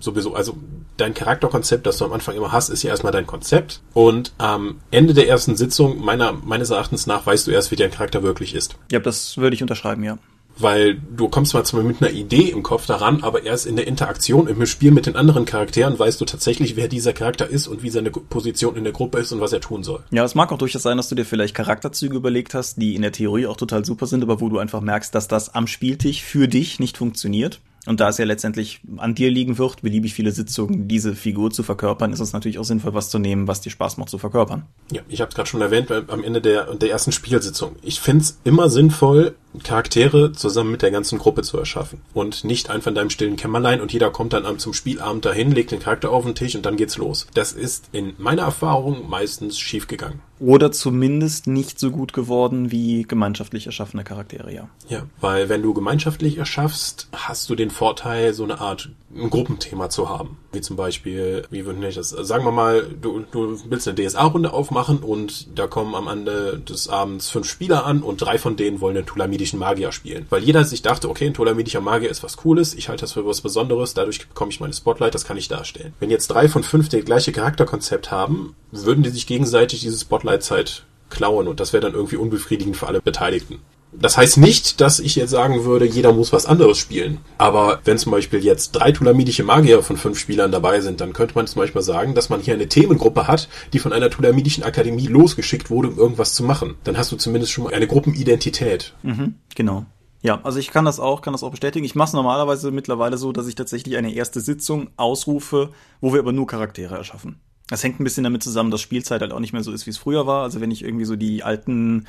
[0.00, 0.56] sowieso, also
[0.96, 3.80] dein Charakterkonzept, das du am Anfang immer hast, ist ja erstmal dein Konzept.
[3.92, 7.90] Und am Ende der ersten Sitzung, meiner, meines Erachtens nach, weißt du erst, wie dein
[7.90, 8.76] Charakter wirklich ist.
[8.90, 10.18] Ja, das würde ich unterschreiben, ja
[10.58, 14.48] weil du kommst zwar mit einer Idee im Kopf daran, aber erst in der Interaktion,
[14.48, 17.90] im Spiel mit den anderen Charakteren weißt du tatsächlich, wer dieser Charakter ist und wie
[17.90, 20.02] seine Position in der Gruppe ist und was er tun soll.
[20.10, 23.02] Ja, es mag auch durchaus sein, dass du dir vielleicht Charakterzüge überlegt hast, die in
[23.02, 26.22] der Theorie auch total super sind, aber wo du einfach merkst, dass das am Spieltisch
[26.22, 27.60] für dich nicht funktioniert.
[27.86, 31.62] Und da es ja letztendlich an dir liegen wird, beliebig viele Sitzungen diese Figur zu
[31.62, 34.64] verkörpern, ist es natürlich auch sinnvoll, was zu nehmen, was dir Spaß macht zu verkörpern.
[34.90, 37.76] Ja, ich habe es gerade schon erwähnt am Ende der, der ersten Spielsitzung.
[37.82, 42.00] Ich find's immer sinnvoll, Charaktere zusammen mit der ganzen Gruppe zu erschaffen.
[42.14, 45.70] Und nicht einfach in deinem stillen Kämmerlein und jeder kommt dann zum Spielabend dahin, legt
[45.70, 47.26] den Charakter auf den Tisch und dann geht's los.
[47.34, 50.20] Das ist in meiner Erfahrung meistens schiefgegangen.
[50.38, 54.68] Oder zumindest nicht so gut geworden wie gemeinschaftlich erschaffene Charaktere, ja.
[54.88, 59.88] Ja, weil wenn du gemeinschaftlich erschaffst, hast du den Vorteil, so eine Art ein Gruppenthema
[59.88, 60.38] zu haben.
[60.52, 64.52] Wie zum Beispiel, wie würde ich das, sagen wir mal, du, du willst eine DSA-Runde
[64.52, 68.80] aufmachen und da kommen am Ende des Abends fünf Spieler an und drei von denen
[68.80, 70.26] wollen einen Tulamidischen Magier spielen.
[70.30, 73.26] Weil jeder sich dachte, okay, ein Tulamidischer Magier ist was Cooles, ich halte das für
[73.26, 75.94] was Besonderes, dadurch bekomme ich meine Spotlight, das kann ich darstellen.
[76.00, 80.84] Wenn jetzt drei von fünf das gleiche Charakterkonzept haben, würden die sich gegenseitig diese Spotlight-Zeit
[81.10, 83.60] klauen und das wäre dann irgendwie unbefriedigend für alle Beteiligten.
[83.92, 87.18] Das heißt nicht, dass ich jetzt sagen würde, jeder muss was anderes spielen.
[87.38, 91.34] Aber wenn zum Beispiel jetzt drei Tulamidische Magier von fünf Spielern dabei sind, dann könnte
[91.34, 95.06] man zum Beispiel sagen, dass man hier eine Themengruppe hat, die von einer Tulamidischen Akademie
[95.06, 96.74] losgeschickt wurde, um irgendwas zu machen.
[96.84, 98.94] Dann hast du zumindest schon mal eine Gruppenidentität.
[99.02, 99.86] Mhm, genau.
[100.22, 101.84] Ja, also ich kann das auch, kann das auch bestätigen.
[101.84, 105.70] Ich mache es normalerweise mittlerweile so, dass ich tatsächlich eine erste Sitzung ausrufe,
[106.00, 107.40] wo wir aber nur Charaktere erschaffen.
[107.68, 109.90] Das hängt ein bisschen damit zusammen, dass Spielzeit halt auch nicht mehr so ist, wie
[109.90, 110.44] es früher war.
[110.44, 112.06] Also wenn ich irgendwie so die alten,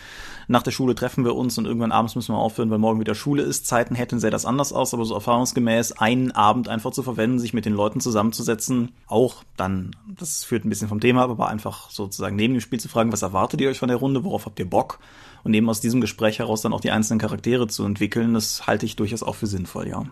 [0.47, 3.15] nach der Schule treffen wir uns und irgendwann abends müssen wir aufhören, weil morgen wieder
[3.15, 7.01] Schule ist, Zeiten hätten, sähe das anders aus, aber so erfahrungsgemäß einen Abend einfach zu
[7.01, 11.31] verwenden, sich mit den Leuten zusammenzusetzen, auch dann, das führt ein bisschen vom Thema ab,
[11.31, 14.23] aber einfach sozusagen neben dem Spiel zu fragen, was erwartet ihr euch von der Runde,
[14.23, 14.99] worauf habt ihr Bock?
[15.43, 18.85] Und eben aus diesem Gespräch heraus dann auch die einzelnen Charaktere zu entwickeln, das halte
[18.85, 20.03] ich durchaus auch für sinnvoll, ja.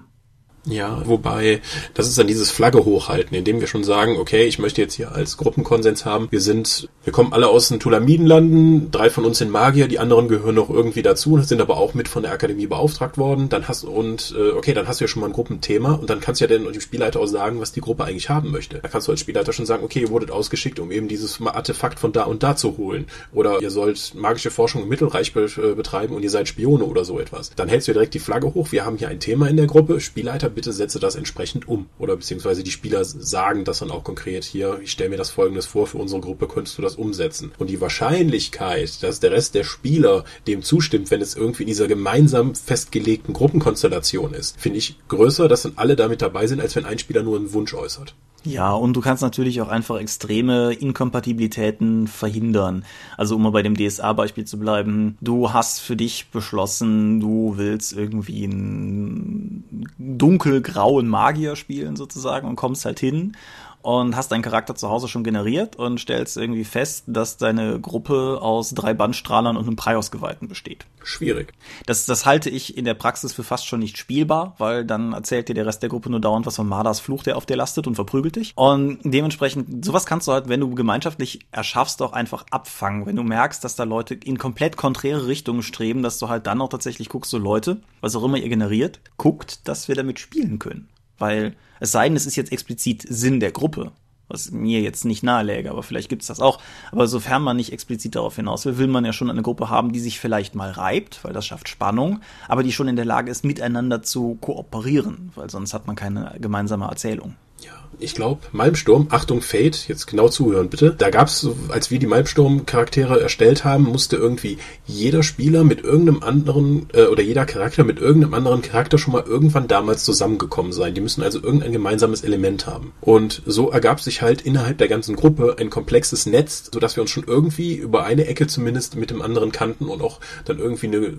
[0.67, 1.61] Ja, wobei,
[1.93, 5.11] das ist dann dieses Flagge hochhalten, indem wir schon sagen, okay, ich möchte jetzt hier
[5.11, 9.51] als Gruppenkonsens haben, wir sind, wir kommen alle aus den Tulamidenlanden, drei von uns sind
[9.51, 13.19] Magier, die anderen gehören noch irgendwie dazu, sind aber auch mit von der Akademie beauftragt
[13.19, 16.09] worden, dann hast und äh, okay, dann hast du ja schon mal ein Gruppenthema und
[16.09, 18.79] dann kannst du ja dann dem Spielleiter auch sagen, was die Gruppe eigentlich haben möchte.
[18.79, 21.99] Da kannst du als Spielleiter schon sagen, okay, ihr wurdet ausgeschickt, um eben dieses Artefakt
[21.99, 23.05] von da und da zu holen.
[23.33, 27.19] Oder ihr sollt magische Forschung im Mittelreich äh, betreiben und ihr seid Spione oder so
[27.19, 27.51] etwas.
[27.55, 29.99] Dann hältst du direkt die Flagge hoch, wir haben hier ein Thema in der Gruppe,
[29.99, 31.87] Spielleiter bitte setze das entsprechend um.
[31.99, 35.65] Oder beziehungsweise die Spieler sagen das dann auch konkret hier, ich stelle mir das folgendes
[35.65, 37.51] vor, für unsere Gruppe könntest du das umsetzen.
[37.59, 41.87] Und die Wahrscheinlichkeit, dass der Rest der Spieler dem zustimmt, wenn es irgendwie in dieser
[41.87, 46.85] gemeinsam festgelegten Gruppenkonstellation ist, finde ich größer, dass dann alle damit dabei sind, als wenn
[46.85, 48.15] ein Spieler nur einen Wunsch äußert.
[48.45, 52.85] Ja, und du kannst natürlich auch einfach extreme Inkompatibilitäten verhindern.
[53.17, 57.93] Also um mal bei dem DSA-Beispiel zu bleiben, du hast für dich beschlossen, du willst
[57.93, 63.35] irgendwie einen dunkelgrauen Magier spielen sozusagen und kommst halt hin
[63.85, 68.39] und hast deinen Charakter zu Hause schon generiert und stellst irgendwie fest, dass deine Gruppe
[68.41, 70.87] aus drei Bandstrahlern und einem Preiausgeweihten besteht.
[71.03, 71.53] Schwierig.
[71.85, 75.49] Das, das halte ich in der Praxis für fast schon nicht spielbar, weil dann erzählt
[75.49, 77.85] dir der Rest der Gruppe nur dauernd was von Mardas Fluch, der auf dir lastet
[77.85, 78.53] und verprügelt dich.
[78.55, 83.05] Und dementsprechend, sowas kannst du halt, wenn du gemeinschaftlich erschaffst, auch einfach abfangen.
[83.05, 86.59] Wenn du merkst, dass da Leute in komplett konträre Richtungen streben, dass du halt dann
[86.61, 90.57] auch tatsächlich guckst, so Leute, was auch immer ihr generiert, guckt, dass wir damit spielen
[90.57, 90.89] können.
[91.17, 93.91] Weil es sei denn, es ist jetzt explizit Sinn der Gruppe.
[94.27, 96.59] was mir jetzt nicht naheläge, aber vielleicht gibt es das auch.
[96.91, 99.91] Aber sofern man nicht explizit darauf hinaus will, will man ja schon eine Gruppe haben,
[99.91, 103.29] die sich vielleicht mal reibt, weil das schafft Spannung, aber die schon in der Lage
[103.29, 107.35] ist, miteinander zu kooperieren, weil sonst hat man keine gemeinsame Erzählung.
[107.59, 110.95] Ja, ich glaube, Malmsturm, Achtung, Fate, jetzt genau zuhören bitte.
[110.97, 116.87] Da gab's, als wir die Malmsturm-Charaktere erstellt haben, musste irgendwie jeder Spieler mit irgendeinem anderen,
[116.93, 120.93] äh, oder jeder Charakter mit irgendeinem anderen Charakter schon mal irgendwann damals zusammengekommen sein.
[120.93, 122.93] Die müssen also irgendein gemeinsames Element haben.
[123.01, 127.11] Und so ergab sich halt innerhalb der ganzen Gruppe ein komplexes Netz, sodass wir uns
[127.11, 131.13] schon irgendwie über eine Ecke zumindest mit dem anderen kannten und auch dann irgendwie eine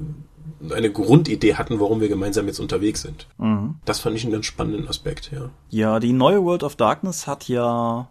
[0.70, 3.26] eine Grundidee hatten, warum wir gemeinsam jetzt unterwegs sind.
[3.38, 3.76] Mhm.
[3.84, 5.50] Das fand ich einen ganz spannenden Aspekt, ja.
[5.70, 8.08] Ja, die neue World of Darkness hat ja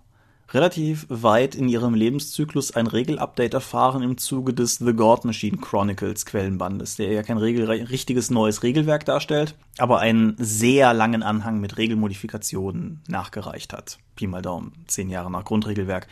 [0.52, 6.26] relativ weit in ihrem Lebenszyklus ein Regelupdate erfahren im Zuge des The God Machine Chronicles
[6.26, 11.78] Quellenbandes, der ja kein Regel richtiges neues Regelwerk darstellt, aber einen sehr langen Anhang mit
[11.78, 13.98] Regelmodifikationen nachgereicht hat.
[14.16, 16.08] Pi mal Daumen, zehn Jahre nach Grundregelwerk.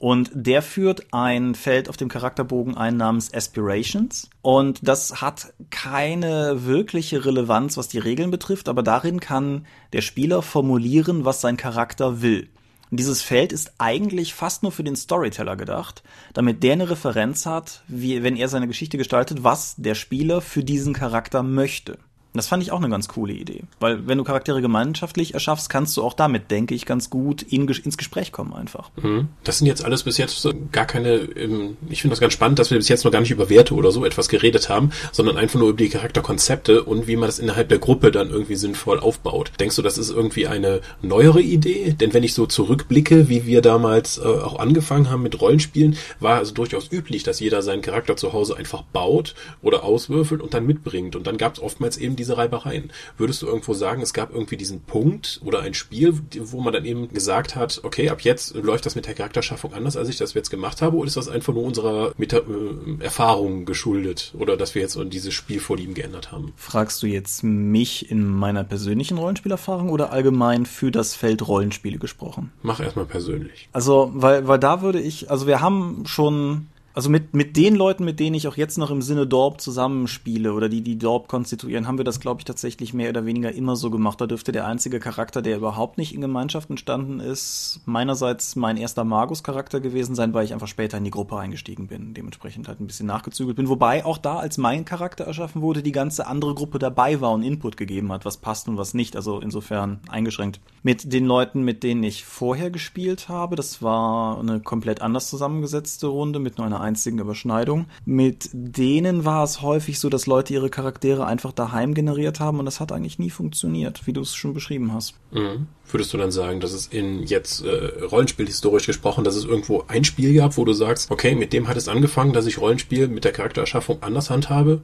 [0.00, 4.30] Und der führt ein Feld auf dem Charakterbogen ein namens Aspirations.
[4.40, 10.40] Und das hat keine wirkliche Relevanz, was die Regeln betrifft, aber darin kann der Spieler
[10.40, 12.48] formulieren, was sein Charakter will.
[12.90, 17.44] Und dieses Feld ist eigentlich fast nur für den Storyteller gedacht, damit der eine Referenz
[17.44, 21.98] hat, wie, wenn er seine Geschichte gestaltet, was der Spieler für diesen Charakter möchte.
[22.32, 23.62] Das fand ich auch eine ganz coole Idee.
[23.80, 27.66] Weil wenn du Charaktere gemeinschaftlich erschaffst, kannst du auch damit, denke ich, ganz gut in,
[27.66, 28.90] ins Gespräch kommen einfach.
[29.02, 29.28] Mhm.
[29.42, 32.70] Das sind jetzt alles bis jetzt gar keine, ähm, ich finde das ganz spannend, dass
[32.70, 35.58] wir bis jetzt noch gar nicht über Werte oder so etwas geredet haben, sondern einfach
[35.58, 39.50] nur über die Charakterkonzepte und wie man das innerhalb der Gruppe dann irgendwie sinnvoll aufbaut.
[39.58, 41.96] Denkst du, das ist irgendwie eine neuere Idee?
[41.98, 46.36] Denn wenn ich so zurückblicke, wie wir damals äh, auch angefangen haben mit Rollenspielen, war
[46.36, 50.66] also durchaus üblich, dass jeder seinen Charakter zu Hause einfach baut oder auswürfelt und dann
[50.66, 51.16] mitbringt.
[51.16, 52.92] Und dann gab es oftmals eben diese Reibereien.
[53.16, 56.84] Würdest du irgendwo sagen, es gab irgendwie diesen Punkt oder ein Spiel, wo man dann
[56.84, 60.34] eben gesagt hat, okay, ab jetzt läuft das mit der Charakterschaffung anders, als ich das
[60.34, 64.74] jetzt gemacht habe, oder ist das einfach nur unserer Meta äh, Erfahrung geschuldet oder dass
[64.74, 66.52] wir jetzt dieses Spielvorlieben geändert haben?
[66.56, 72.52] Fragst du jetzt mich in meiner persönlichen Rollenspielerfahrung oder allgemein für das Feld Rollenspiele gesprochen?
[72.62, 73.68] Mach erstmal persönlich.
[73.72, 78.04] Also, weil, weil da würde ich, also wir haben schon also mit, mit den Leuten,
[78.04, 81.86] mit denen ich auch jetzt noch im Sinne Dorp zusammenspiele oder die die Dorp konstituieren,
[81.86, 84.20] haben wir das, glaube ich, tatsächlich mehr oder weniger immer so gemacht.
[84.20, 89.04] Da dürfte der einzige Charakter, der überhaupt nicht in Gemeinschaft entstanden ist, meinerseits mein erster
[89.04, 92.88] Magus-Charakter gewesen sein, weil ich einfach später in die Gruppe eingestiegen bin, dementsprechend halt ein
[92.88, 93.68] bisschen nachgezügelt bin.
[93.68, 97.42] Wobei auch da, als mein Charakter erschaffen wurde, die ganze andere Gruppe dabei war und
[97.42, 99.14] Input gegeben hat, was passt und was nicht.
[99.14, 100.60] Also insofern eingeschränkt.
[100.82, 106.08] Mit den Leuten, mit denen ich vorher gespielt habe, das war eine komplett anders zusammengesetzte
[106.08, 107.86] Runde mit nur einer einzigen Überschneidung.
[108.04, 112.64] Mit denen war es häufig so, dass Leute ihre Charaktere einfach daheim generiert haben und
[112.64, 115.14] das hat eigentlich nie funktioniert, wie du es schon beschrieben hast.
[115.30, 115.66] Mhm.
[115.90, 119.84] Würdest du dann sagen, dass es in jetzt äh, Rollenspiel historisch gesprochen, dass es irgendwo
[119.88, 123.08] ein Spiel gab, wo du sagst, okay, mit dem hat es angefangen, dass ich Rollenspiel
[123.08, 124.82] mit der Charaktererschaffung anders handhabe?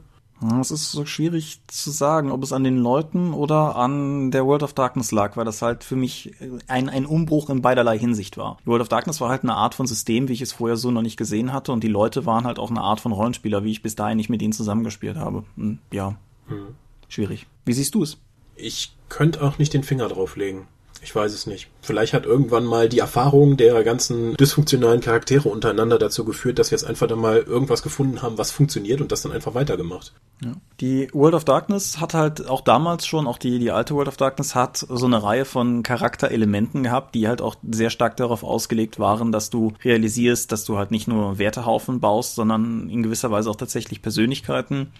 [0.61, 4.61] Es ist so schwierig zu sagen, ob es an den Leuten oder an der World
[4.61, 6.35] of Darkness lag, weil das halt für mich
[6.67, 8.57] ein, ein Umbruch in beiderlei Hinsicht war.
[8.61, 10.91] Die World of Darkness war halt eine Art von System, wie ich es vorher so
[10.91, 13.71] noch nicht gesehen hatte und die Leute waren halt auch eine Art von Rollenspieler, wie
[13.71, 15.43] ich bis dahin nicht mit ihnen zusammengespielt habe.
[15.55, 16.15] Hm, ja,
[16.47, 16.75] hm.
[17.09, 17.47] schwierig.
[17.65, 18.17] Wie siehst du es?
[18.55, 20.67] Ich könnte auch nicht den Finger drauflegen.
[21.01, 21.67] Ich weiß es nicht.
[21.87, 26.77] Vielleicht hat irgendwann mal die Erfahrung der ganzen dysfunktionalen Charaktere untereinander dazu geführt, dass wir
[26.77, 30.11] jetzt einfach dann mal irgendwas gefunden haben, was funktioniert und das dann einfach weitergemacht.
[30.43, 30.51] Ja.
[30.81, 34.17] Die World of Darkness hat halt auch damals schon, auch die, die alte World of
[34.17, 38.99] Darkness hat so eine Reihe von Charakterelementen gehabt, die halt auch sehr stark darauf ausgelegt
[38.99, 43.49] waren, dass du realisierst, dass du halt nicht nur Wertehaufen baust, sondern in gewisser Weise
[43.49, 44.91] auch tatsächlich Persönlichkeiten.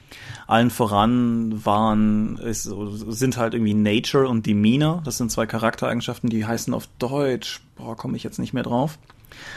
[0.47, 5.01] Allen voran waren, es sind halt irgendwie Nature und Demeanor.
[5.05, 8.97] Das sind zwei Charaktereigenschaften, die heißen auf Deutsch, boah, komme ich jetzt nicht mehr drauf.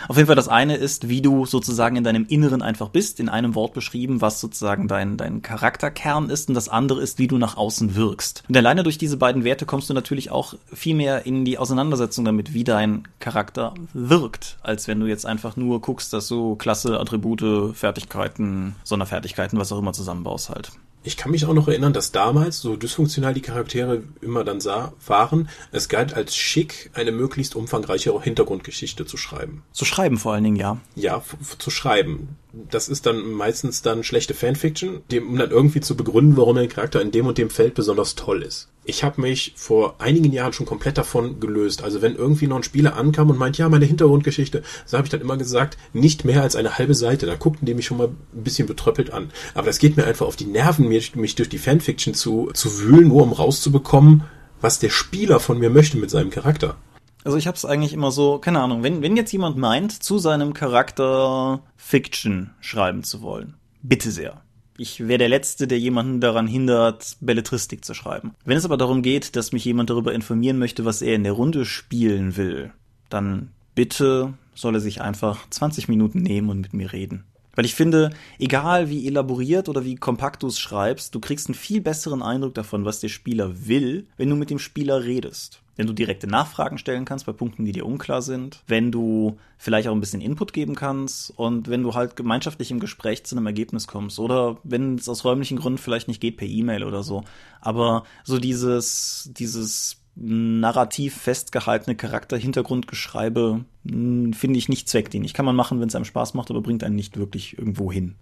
[0.09, 3.29] Auf jeden Fall das eine ist, wie du sozusagen in deinem Inneren einfach bist, in
[3.29, 7.39] einem Wort beschrieben, was sozusagen dein, dein Charakterkern ist und das andere ist, wie du
[7.39, 8.43] nach außen wirkst.
[8.49, 12.25] Und alleine durch diese beiden Werte kommst du natürlich auch viel mehr in die Auseinandersetzung
[12.25, 16.99] damit, wie dein Charakter wirkt, als wenn du jetzt einfach nur guckst, dass du Klasse,
[16.99, 20.73] Attribute, Fertigkeiten, Sonderfertigkeiten, was auch immer zusammenbaust halt.
[21.03, 24.93] Ich kann mich auch noch erinnern, dass damals, so dysfunktional die Charaktere immer dann sah,
[25.07, 29.63] waren, es galt als schick, eine möglichst umfangreiche Hintergrundgeschichte zu schreiben.
[29.73, 30.79] Zu schreiben vor allen Dingen, ja.
[30.97, 31.23] Ja,
[31.59, 32.37] zu schreiben.
[32.53, 37.01] Das ist dann meistens dann schlechte Fanfiction, um dann irgendwie zu begründen, warum ein Charakter
[37.01, 40.67] in dem und dem Feld besonders toll ist ich habe mich vor einigen Jahren schon
[40.67, 41.83] komplett davon gelöst.
[41.83, 45.11] Also wenn irgendwie noch ein Spieler ankam und meint, ja, meine Hintergrundgeschichte, so habe ich
[45.11, 47.27] dann immer gesagt, nicht mehr als eine halbe Seite.
[47.27, 49.31] Da guckten die mich schon mal ein bisschen betröppelt an.
[49.55, 52.81] Aber das geht mir einfach auf die Nerven, mich, mich durch die Fanfiction zu, zu
[52.81, 54.25] wühlen, nur um rauszubekommen,
[54.61, 56.77] was der Spieler von mir möchte mit seinem Charakter.
[57.25, 60.19] Also ich habe es eigentlich immer so, keine Ahnung, wenn, wenn jetzt jemand meint, zu
[60.19, 64.43] seinem Charakter Fiction schreiben zu wollen, bitte sehr.
[64.79, 68.35] Ich wäre der Letzte, der jemanden daran hindert, Belletristik zu schreiben.
[68.47, 71.35] Wenn es aber darum geht, dass mich jemand darüber informieren möchte, was er in der
[71.35, 72.73] Runde spielen will,
[73.11, 77.25] dann bitte soll er sich einfach 20 Minuten nehmen und mit mir reden.
[77.61, 81.55] Weil ich finde, egal wie elaboriert oder wie kompakt du es schreibst, du kriegst einen
[81.55, 85.61] viel besseren Eindruck davon, was der Spieler will, wenn du mit dem Spieler redest.
[85.77, 89.89] Wenn du direkte Nachfragen stellen kannst bei Punkten, die dir unklar sind, wenn du vielleicht
[89.89, 93.45] auch ein bisschen Input geben kannst und wenn du halt gemeinschaftlich im Gespräch zu einem
[93.45, 97.25] Ergebnis kommst oder wenn es aus räumlichen Gründen vielleicht nicht geht per E-Mail oder so.
[97.61, 105.33] Aber so dieses, dieses narrativ festgehaltene Charakter-Hintergrundgeschreibe finde ich nicht zweckdienlich.
[105.33, 108.15] Kann man machen, wenn es einem Spaß macht, aber bringt einen nicht wirklich irgendwo hin.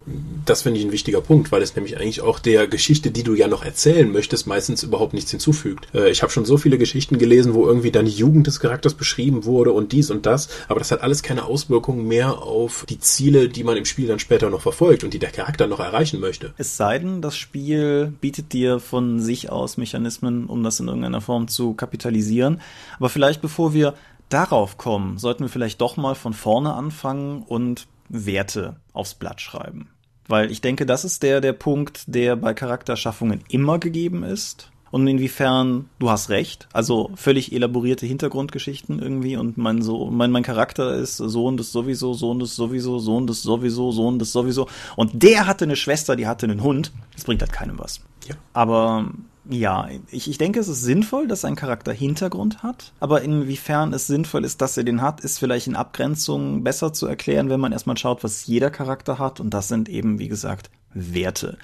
[0.46, 3.34] Das finde ich ein wichtiger Punkt, weil es nämlich eigentlich auch der Geschichte, die du
[3.34, 5.88] ja noch erzählen möchtest, meistens überhaupt nichts hinzufügt.
[5.94, 8.94] Äh, ich habe schon so viele Geschichten gelesen, wo irgendwie dann die Jugend des Charakters
[8.94, 13.00] beschrieben wurde und dies und das, aber das hat alles keine Auswirkungen mehr auf die
[13.00, 16.20] Ziele, die man im Spiel dann später noch verfolgt und die der Charakter noch erreichen
[16.20, 16.54] möchte.
[16.56, 21.20] Es sei denn, das Spiel bietet dir von sich aus Mechanismen, um das in irgendeiner
[21.20, 22.60] Form zu kapitalisieren.
[22.98, 23.94] Aber vielleicht bevor wir
[24.28, 29.90] darauf kommen, sollten wir vielleicht doch mal von vorne anfangen und Werte aufs Blatt schreiben.
[30.26, 34.70] Weil ich denke, das ist der, der Punkt, der bei Charakterschaffungen immer gegeben ist.
[34.90, 40.42] Und inwiefern, du hast recht, also völlig elaborierte Hintergrundgeschichten irgendwie und mein so, mein, mein
[40.42, 44.66] Charakter ist Sohn des sowieso, Sohn des sowieso, Sohn des sowieso, Sohn des sowieso.
[44.96, 46.92] Und der hatte eine Schwester, die hatte einen Hund.
[47.14, 48.00] Das bringt halt keinem was.
[48.26, 48.34] Ja.
[48.54, 49.10] Aber
[49.50, 54.06] ja, ich, ich denke, es ist sinnvoll, dass ein Charakter Hintergrund hat, aber inwiefern es
[54.06, 57.72] sinnvoll ist, dass er den hat, ist vielleicht in Abgrenzung besser zu erklären, wenn man
[57.72, 61.58] erstmal schaut, was jeder Charakter hat und das sind eben, wie gesagt, Werte.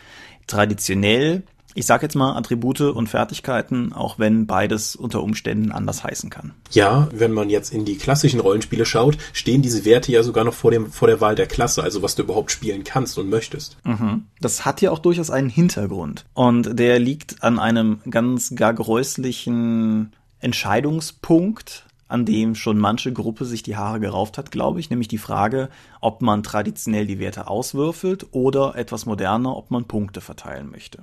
[0.46, 1.42] Traditionell
[1.74, 6.52] ich sage jetzt mal Attribute und Fertigkeiten, auch wenn beides unter Umständen anders heißen kann.
[6.70, 10.54] Ja, wenn man jetzt in die klassischen Rollenspiele schaut, stehen diese Werte ja sogar noch
[10.54, 13.76] vor dem vor der Wahl der Klasse, also was du überhaupt spielen kannst und möchtest.
[13.84, 14.26] Mhm.
[14.40, 20.12] Das hat ja auch durchaus einen Hintergrund und der liegt an einem ganz gar gräuslichen
[20.40, 25.18] Entscheidungspunkt, an dem schon manche Gruppe sich die Haare gerauft hat, glaube ich, nämlich die
[25.18, 25.68] Frage,
[26.00, 31.02] ob man traditionell die Werte auswürfelt oder etwas moderner, ob man Punkte verteilen möchte.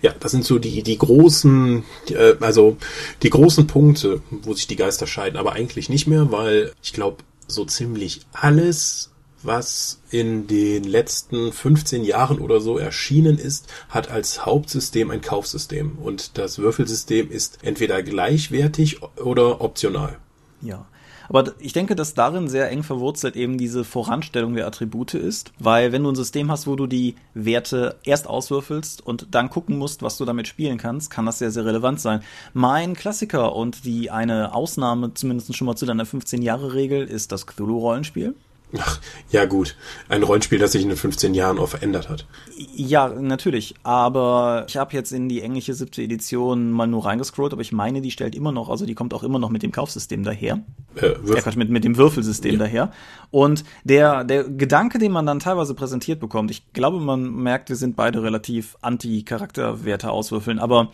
[0.00, 2.76] Ja, das sind so die, die großen, äh, also
[3.24, 7.24] die großen Punkte, wo sich die Geister scheiden, aber eigentlich nicht mehr, weil ich glaube,
[7.48, 9.10] so ziemlich alles,
[9.42, 15.98] was in den letzten 15 Jahren oder so erschienen ist, hat als Hauptsystem ein Kaufsystem.
[15.98, 20.18] Und das Würfelsystem ist entweder gleichwertig oder optional.
[20.60, 20.86] Ja.
[21.28, 25.92] Aber ich denke, dass darin sehr eng verwurzelt eben diese Voranstellung der Attribute ist, weil
[25.92, 30.02] wenn du ein System hast, wo du die Werte erst auswürfelst und dann gucken musst,
[30.02, 32.22] was du damit spielen kannst, kann das sehr, sehr relevant sein.
[32.54, 38.34] Mein Klassiker und die eine Ausnahme zumindest schon mal zu deiner 15-Jahre-Regel ist das Cthulhu-Rollenspiel.
[38.76, 39.00] Ach,
[39.30, 39.76] ja gut.
[40.08, 42.26] Ein Rollenspiel, das sich in den 15 Jahren auch verändert hat.
[42.74, 43.74] Ja, natürlich.
[43.82, 48.02] Aber ich habe jetzt in die englische siebte Edition mal nur reingescrollt, aber ich meine,
[48.02, 50.60] die stellt immer noch, also die kommt auch immer noch mit dem Kaufsystem daher.
[50.96, 52.58] Äh, ja, mit, mit dem Würfelsystem ja.
[52.58, 52.92] daher.
[53.30, 57.76] Und der, der Gedanke, den man dann teilweise präsentiert bekommt, ich glaube, man merkt, wir
[57.76, 60.90] sind beide relativ anti-Charakterwerte auswürfeln, aber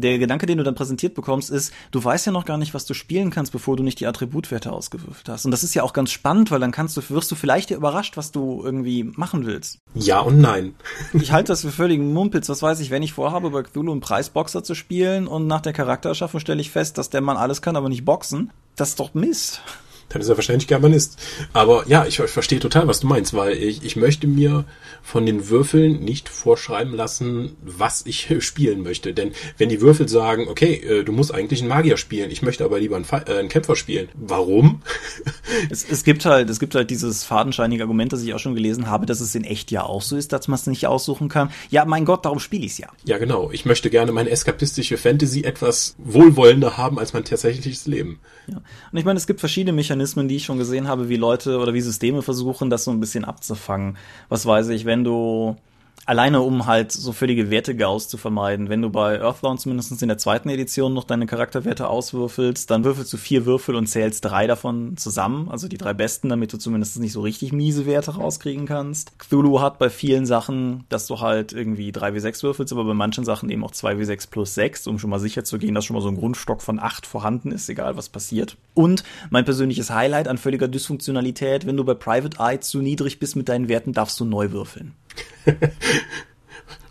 [0.00, 2.86] der Gedanke, den du dann präsentiert bekommst, ist, du weißt ja noch gar nicht, was
[2.86, 5.44] du spielen kannst, bevor du nicht die Attributwerte ausgewürfelt hast.
[5.44, 8.16] Und das ist ja auch ganz spannend, weil dann kannst du, wirst du vielleicht überrascht,
[8.16, 9.78] was du irgendwie machen willst.
[9.94, 10.74] Ja und nein.
[11.12, 12.48] ich halte das für völligen Mumpels.
[12.48, 15.72] Was weiß ich, wenn ich vorhabe, bei Cthulhu einen Preisboxer zu spielen und nach der
[15.72, 18.50] Charaktererschaffung stelle ich fest, dass der Mann alles kann, aber nicht boxen.
[18.76, 19.60] Das ist doch Mist
[20.08, 21.18] dann ist er wahrscheinlich Germanist.
[21.52, 24.64] Aber ja, ich, ich verstehe total, was du meinst, weil ich, ich möchte mir
[25.02, 29.14] von den Würfeln nicht vorschreiben lassen, was ich spielen möchte.
[29.14, 32.64] Denn wenn die Würfel sagen, okay, äh, du musst eigentlich einen Magier spielen, ich möchte
[32.64, 34.08] aber lieber einen, äh, einen Kämpfer spielen.
[34.14, 34.82] Warum?
[35.70, 38.88] es, es gibt halt, es gibt halt dieses fadenscheinige Argument, das ich auch schon gelesen
[38.88, 41.50] habe, dass es in echt ja auch so ist, dass man es nicht aussuchen kann.
[41.70, 42.88] Ja, mein Gott, darum spiele ich es ja.
[43.04, 43.50] Ja, genau.
[43.50, 48.20] Ich möchte gerne meine eskapistische Fantasy etwas wohlwollender haben als mein tatsächliches Leben.
[48.46, 48.56] Ja.
[48.92, 49.97] Und ich meine, es gibt verschiedene Mechanismen,
[50.28, 53.24] die ich schon gesehen habe, wie Leute oder wie Systeme versuchen, das so ein bisschen
[53.24, 53.96] abzufangen.
[54.28, 55.56] Was weiß ich, wenn du
[56.06, 58.68] Alleine um halt so völlige Wertegaus zu vermeiden.
[58.68, 63.12] Wenn du bei Earthbound zumindest in der zweiten Edition noch deine Charakterwerte auswürfelst, dann würfelst
[63.12, 66.98] du vier Würfel und zählst drei davon zusammen, also die drei besten, damit du zumindest
[66.98, 69.18] nicht so richtig miese Werte rauskriegen kannst.
[69.18, 72.94] Cthulhu hat bei vielen Sachen, dass du halt irgendwie drei wie sechs würfelst, aber bei
[72.94, 75.74] manchen Sachen eben auch zwei wie sechs plus sechs, um schon mal sicher zu gehen,
[75.74, 78.56] dass schon mal so ein Grundstock von acht vorhanden ist, egal was passiert.
[78.74, 83.36] Und mein persönliches Highlight an völliger Dysfunktionalität, wenn du bei Private Eye zu niedrig bist
[83.36, 84.94] mit deinen Werten, darfst du neu würfeln.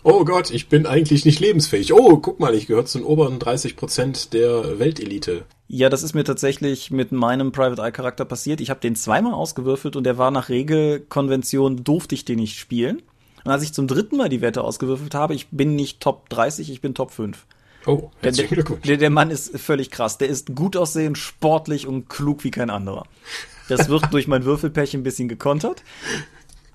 [0.09, 1.91] Oh Gott, ich bin eigentlich nicht lebensfähig.
[1.91, 5.43] Oh, guck mal, ich gehöre zu den oberen 30 Prozent der Weltelite.
[5.67, 8.61] Ja, das ist mir tatsächlich mit meinem Private Eye Charakter passiert.
[8.61, 13.01] Ich habe den zweimal ausgewürfelt und der war nach Regelkonvention durfte ich den nicht spielen.
[13.43, 16.71] Und als ich zum dritten Mal die Werte ausgewürfelt habe, ich bin nicht Top 30,
[16.71, 17.45] ich bin Top 5.
[17.86, 18.84] Oh, Der, herzlichen Glückwunsch.
[18.84, 20.17] der, der Mann ist völlig krass.
[20.17, 23.03] Der ist gut aussehend, sportlich und klug wie kein anderer.
[23.67, 25.84] Das wird durch mein Würfelpärchen ein bisschen gekontert.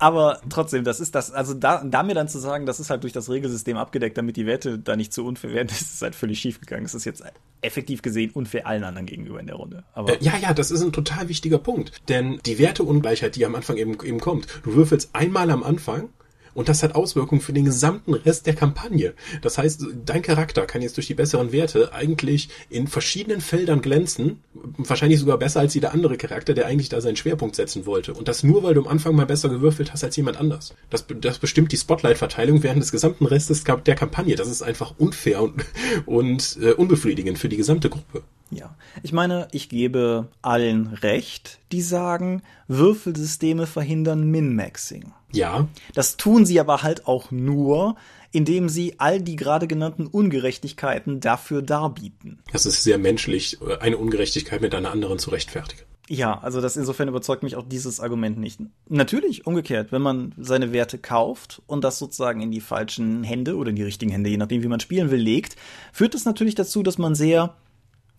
[0.03, 3.03] Aber trotzdem, das ist das, also da, da mir dann zu sagen, das ist halt
[3.03, 6.13] durch das Regelsystem abgedeckt, damit die Werte da nicht zu unfair werden, das ist halt
[6.13, 6.83] völlig schief gegangen.
[6.83, 7.23] Es ist jetzt
[7.61, 9.85] effektiv gesehen unfair allen anderen gegenüber in der Runde.
[9.93, 11.93] Aber Äh, ja, ja, das ist ein total wichtiger Punkt.
[12.09, 16.09] Denn die Werteungleichheit, die am Anfang eben, eben kommt, du würfelst einmal am Anfang
[16.53, 19.13] und das hat Auswirkungen für den gesamten Rest der Kampagne.
[19.41, 24.41] Das heißt, dein Charakter kann jetzt durch die besseren Werte eigentlich in verschiedenen Feldern glänzen,
[24.53, 28.13] wahrscheinlich sogar besser als jeder andere Charakter, der eigentlich da seinen Schwerpunkt setzen wollte.
[28.13, 30.73] Und das nur, weil du am Anfang mal besser gewürfelt hast als jemand anders.
[30.89, 34.35] Das, das bestimmt die Spotlight-Verteilung während des gesamten Restes der Kampagne.
[34.35, 35.65] Das ist einfach unfair und,
[36.05, 38.23] und äh, unbefriedigend für die gesamte Gruppe.
[38.55, 45.13] Ja, ich meine, ich gebe allen recht, die sagen, Würfelsysteme verhindern Min-Maxing.
[45.31, 47.95] Ja, Das tun sie aber halt auch nur,
[48.31, 52.39] indem sie all die gerade genannten Ungerechtigkeiten dafür darbieten.
[52.51, 55.83] Das ist sehr menschlich, eine Ungerechtigkeit mit einer anderen zu rechtfertigen.
[56.09, 58.59] Ja, also das insofern überzeugt mich auch dieses Argument nicht.
[58.89, 63.69] Natürlich, umgekehrt, wenn man seine Werte kauft und das sozusagen in die falschen Hände oder
[63.69, 65.55] in die richtigen Hände, je nachdem wie man spielen will, legt,
[65.93, 67.55] führt das natürlich dazu, dass man sehr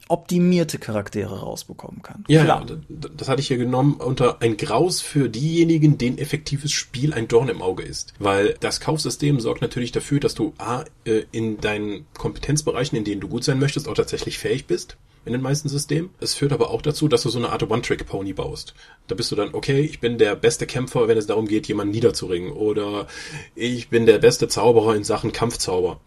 [0.08, 2.24] optimierte Charaktere rausbekommen kann.
[2.28, 2.66] Ja, Klar.
[2.88, 7.48] das hatte ich hier genommen unter ein Graus für diejenigen, denen effektives Spiel ein Dorn
[7.48, 8.12] im Auge ist.
[8.18, 13.20] Weil das Kaufsystem sorgt natürlich dafür, dass du A, äh, in deinen Kompetenzbereichen, in denen
[13.20, 14.96] du gut sein möchtest, auch tatsächlich fähig bist.
[15.26, 16.10] In den meisten Systemen.
[16.20, 18.74] Es führt aber auch dazu, dass du so eine Art One-Trick-Pony baust.
[19.06, 21.94] Da bist du dann, okay, ich bin der beste Kämpfer, wenn es darum geht, jemanden
[21.94, 22.52] niederzuringen.
[22.52, 23.06] Oder
[23.54, 25.98] ich bin der beste Zauberer in Sachen Kampfzauber.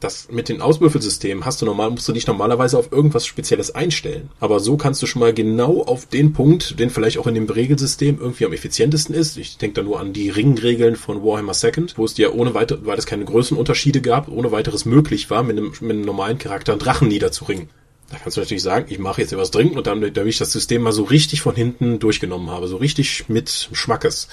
[0.00, 4.30] Das mit den Auswürfelsystemen hast du normal, musst du dich normalerweise auf irgendwas Spezielles einstellen.
[4.40, 7.46] Aber so kannst du schon mal genau auf den Punkt, den vielleicht auch in dem
[7.46, 9.36] Regelsystem irgendwie am effizientesten ist.
[9.36, 12.78] Ich denke da nur an die Ringregeln von Warhammer Second, wo es dir ohne weiter,
[12.86, 16.72] weil es keine Größenunterschiede gab, ohne weiteres möglich war, mit einem, mit einem normalen Charakter
[16.72, 17.68] einen Drachen niederzuringen.
[18.10, 20.50] Da kannst du natürlich sagen, ich mache jetzt etwas dringend und dann, damit ich das
[20.50, 24.28] System mal so richtig von hinten durchgenommen habe, so richtig mit Schmackes.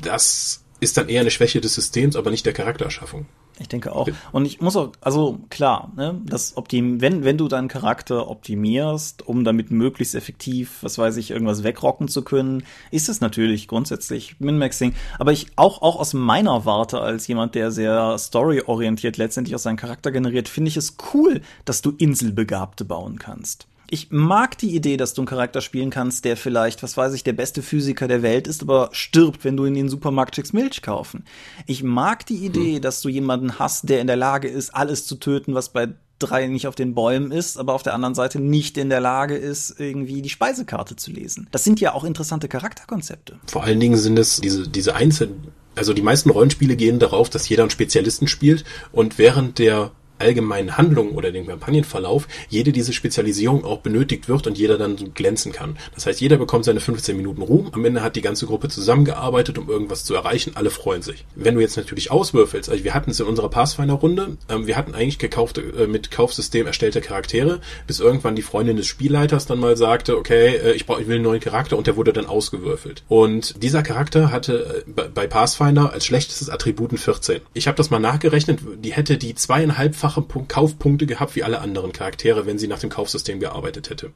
[0.00, 3.26] Das ist dann eher eine Schwäche des Systems, aber nicht der Charaktererschaffung.
[3.60, 4.08] Ich denke auch.
[4.32, 9.26] Und ich muss auch, also klar, ne, das optim, wenn, wenn du deinen Charakter optimierst,
[9.26, 14.38] um damit möglichst effektiv, was weiß ich, irgendwas wegrocken zu können, ist es natürlich grundsätzlich
[14.38, 14.94] Min-Maxing.
[15.18, 19.76] Aber ich, auch, auch aus meiner Warte als jemand, der sehr storyorientiert letztendlich aus seinen
[19.76, 23.66] Charakter generiert, finde ich es cool, dass du Inselbegabte bauen kannst.
[23.90, 27.24] Ich mag die Idee, dass du einen Charakter spielen kannst, der vielleicht, was weiß ich,
[27.24, 30.82] der beste Physiker der Welt ist, aber stirbt, wenn du in den Supermarkt schickst Milch
[30.82, 31.24] kaufen.
[31.66, 35.14] Ich mag die Idee, dass du jemanden hast, der in der Lage ist, alles zu
[35.16, 38.76] töten, was bei drei nicht auf den Bäumen ist, aber auf der anderen Seite nicht
[38.76, 41.48] in der Lage ist, irgendwie die Speisekarte zu lesen.
[41.50, 43.38] Das sind ja auch interessante Charakterkonzepte.
[43.46, 47.48] Vor allen Dingen sind es diese, diese einzelnen, also die meisten Rollenspiele gehen darauf, dass
[47.48, 53.64] jeder einen Spezialisten spielt und während der allgemeinen Handlung oder den Kampagnenverlauf jede diese Spezialisierung
[53.64, 55.78] auch benötigt wird und jeder dann glänzen kann.
[55.94, 57.70] Das heißt, jeder bekommt seine 15 Minuten Ruhm.
[57.72, 60.52] Am Ende hat die ganze Gruppe zusammengearbeitet, um irgendwas zu erreichen.
[60.54, 61.24] Alle freuen sich.
[61.34, 64.94] Wenn du jetzt natürlich auswürfelst, also wir hatten es in unserer Pathfinder-Runde, ähm, wir hatten
[64.94, 69.76] eigentlich gekaufte, äh, mit Kaufsystem erstellte Charaktere, bis irgendwann die Freundin des Spielleiters dann mal
[69.76, 73.02] sagte, okay, äh, ich, brauch, ich will einen neuen Charakter und der wurde dann ausgewürfelt.
[73.08, 77.40] Und dieser Charakter hatte äh, bei, Pathfinder als schlechtestes Attribut ein 14.
[77.54, 81.92] Ich habe das mal nachgerechnet, die hätte die zweieinhalbfache Punkt, Kaufpunkte gehabt wie alle anderen
[81.92, 84.12] Charaktere, wenn sie nach dem Kaufsystem gearbeitet hätte.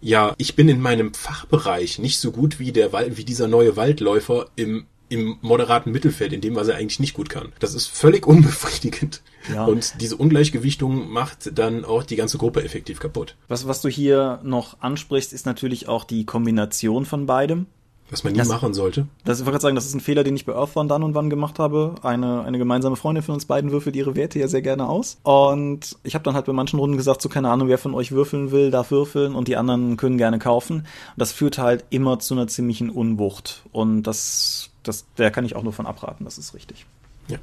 [0.00, 3.76] Ja, ich bin in meinem Fachbereich nicht so gut wie der Wald, wie dieser neue
[3.76, 7.52] Waldläufer im im moderaten Mittelfeld, in dem, was er eigentlich nicht gut kann.
[7.58, 9.22] Das ist völlig unbefriedigend.
[9.52, 9.66] Ja.
[9.66, 13.36] Und diese Ungleichgewichtung macht dann auch die ganze Gruppe effektiv kaputt.
[13.46, 17.66] Was, was du hier noch ansprichst, ist natürlich auch die Kombination von beidem.
[18.12, 19.06] Was man nie Das- machen sollte.
[19.24, 21.14] Das, ich wollte gerade sagen, das ist ein Fehler, den ich bei Earthbound dann und
[21.14, 21.94] wann gemacht habe.
[22.02, 25.18] Eine, eine gemeinsame Freundin von uns beiden würfelt ihre Werte ja sehr gerne aus.
[25.24, 28.12] Und ich habe dann halt bei manchen Runden gesagt, so keine Ahnung, wer von euch
[28.12, 30.76] würfeln will, darf würfeln und die anderen können gerne kaufen.
[30.76, 30.86] Und
[31.16, 33.62] das führt halt immer zu einer ziemlichen Unwucht.
[33.72, 36.86] Und das, das, da kann ich auch nur von abraten, das ist richtig.
[37.28, 37.38] Ja.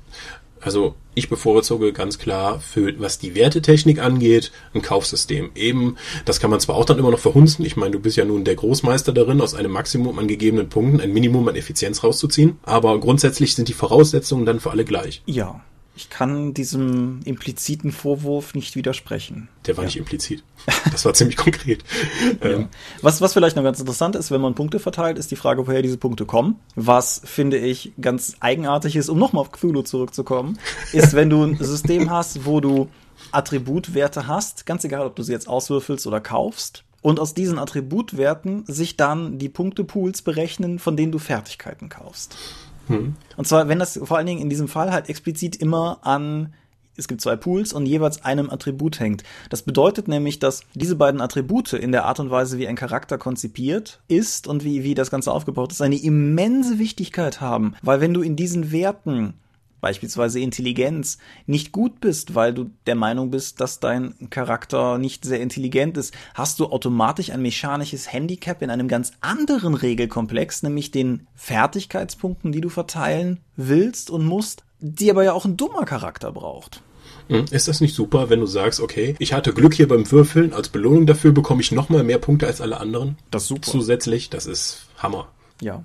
[0.62, 5.51] Also ich bevorzuge ganz klar für was die Wertetechnik angeht, ein Kaufsystem.
[5.55, 7.66] Eben, das kann man zwar auch dann immer noch verhunzen.
[7.66, 11.01] Ich meine, du bist ja nun der Großmeister darin, aus einem Maximum an gegebenen Punkten
[11.01, 12.57] ein Minimum an Effizienz rauszuziehen.
[12.64, 15.22] Aber grundsätzlich sind die Voraussetzungen dann für alle gleich.
[15.26, 15.62] Ja.
[16.00, 19.50] Ich kann diesem impliziten Vorwurf nicht widersprechen.
[19.68, 19.88] Der war ja.
[19.88, 20.45] nicht implizit.
[20.93, 21.84] Das war ziemlich konkret.
[22.41, 22.52] ja.
[22.52, 22.70] Ähm,
[23.02, 25.82] was, was vielleicht noch ganz interessant ist, wenn man Punkte verteilt, ist die Frage, woher
[25.82, 26.58] diese Punkte kommen.
[26.76, 30.58] Was, finde ich, ganz eigenartig ist, um nochmal auf Cthulhu zurückzukommen,
[30.93, 32.88] ist, wenn du ein System hast, wo du
[33.34, 38.64] Attributwerte hast, ganz egal, ob du sie jetzt auswürfelst oder kaufst, und aus diesen Attributwerten
[38.68, 42.36] sich dann die Punktepools berechnen, von denen du Fertigkeiten kaufst.
[42.90, 43.16] Hm.
[43.38, 46.54] Und zwar, wenn das vor allen Dingen in diesem Fall halt explizit immer an
[47.00, 49.24] es gibt zwei Pools und jeweils einem Attribut hängt.
[49.50, 53.18] Das bedeutet nämlich, dass diese beiden Attribute in der Art und Weise, wie ein Charakter
[53.18, 57.74] konzipiert ist und wie, wie das Ganze aufgebaut ist, eine immense Wichtigkeit haben.
[57.82, 59.36] Weil wenn du in diesen Werten
[59.82, 65.42] beispielsweise Intelligenz, nicht gut bist, weil du der Meinung bist, dass dein Charakter nicht sehr
[65.42, 71.28] intelligent ist, hast du automatisch ein mechanisches Handicap in einem ganz anderen Regelkomplex, nämlich den
[71.36, 76.82] Fertigkeitspunkten, die du verteilen willst und musst, die aber ja auch ein dummer Charakter braucht.
[77.28, 80.52] Hm, ist das nicht super, wenn du sagst, okay, ich hatte Glück hier beim Würfeln,
[80.54, 83.18] als Belohnung dafür bekomme ich nochmal mehr Punkte als alle anderen?
[83.30, 83.70] Das ist super.
[83.70, 85.28] Zusätzlich, das ist Hammer.
[85.62, 85.84] Ja.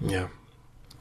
[0.00, 0.30] Ja.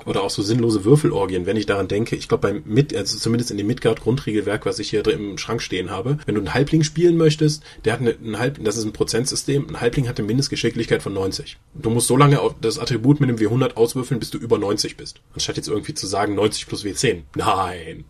[0.07, 2.15] Oder auch so sinnlose Würfelorgien, wenn ich daran denke.
[2.15, 5.91] Ich glaube, beim Mid, also zumindest in dem Midgard-Grundregelwerk, was ich hier im Schrank stehen
[5.91, 8.93] habe, wenn du einen Halbling spielen möchtest, der hat eine, ein Halb, das ist ein
[8.93, 11.57] Prozentsystem, ein Halbling hat eine Mindestgeschicklichkeit von 90.
[11.73, 15.19] Du musst so lange das Attribut mit einem W100 auswürfeln, bis du über 90 bist.
[15.33, 17.23] Anstatt jetzt irgendwie zu sagen 90 plus W10.
[17.35, 18.05] Nein.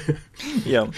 [0.64, 0.88] ja.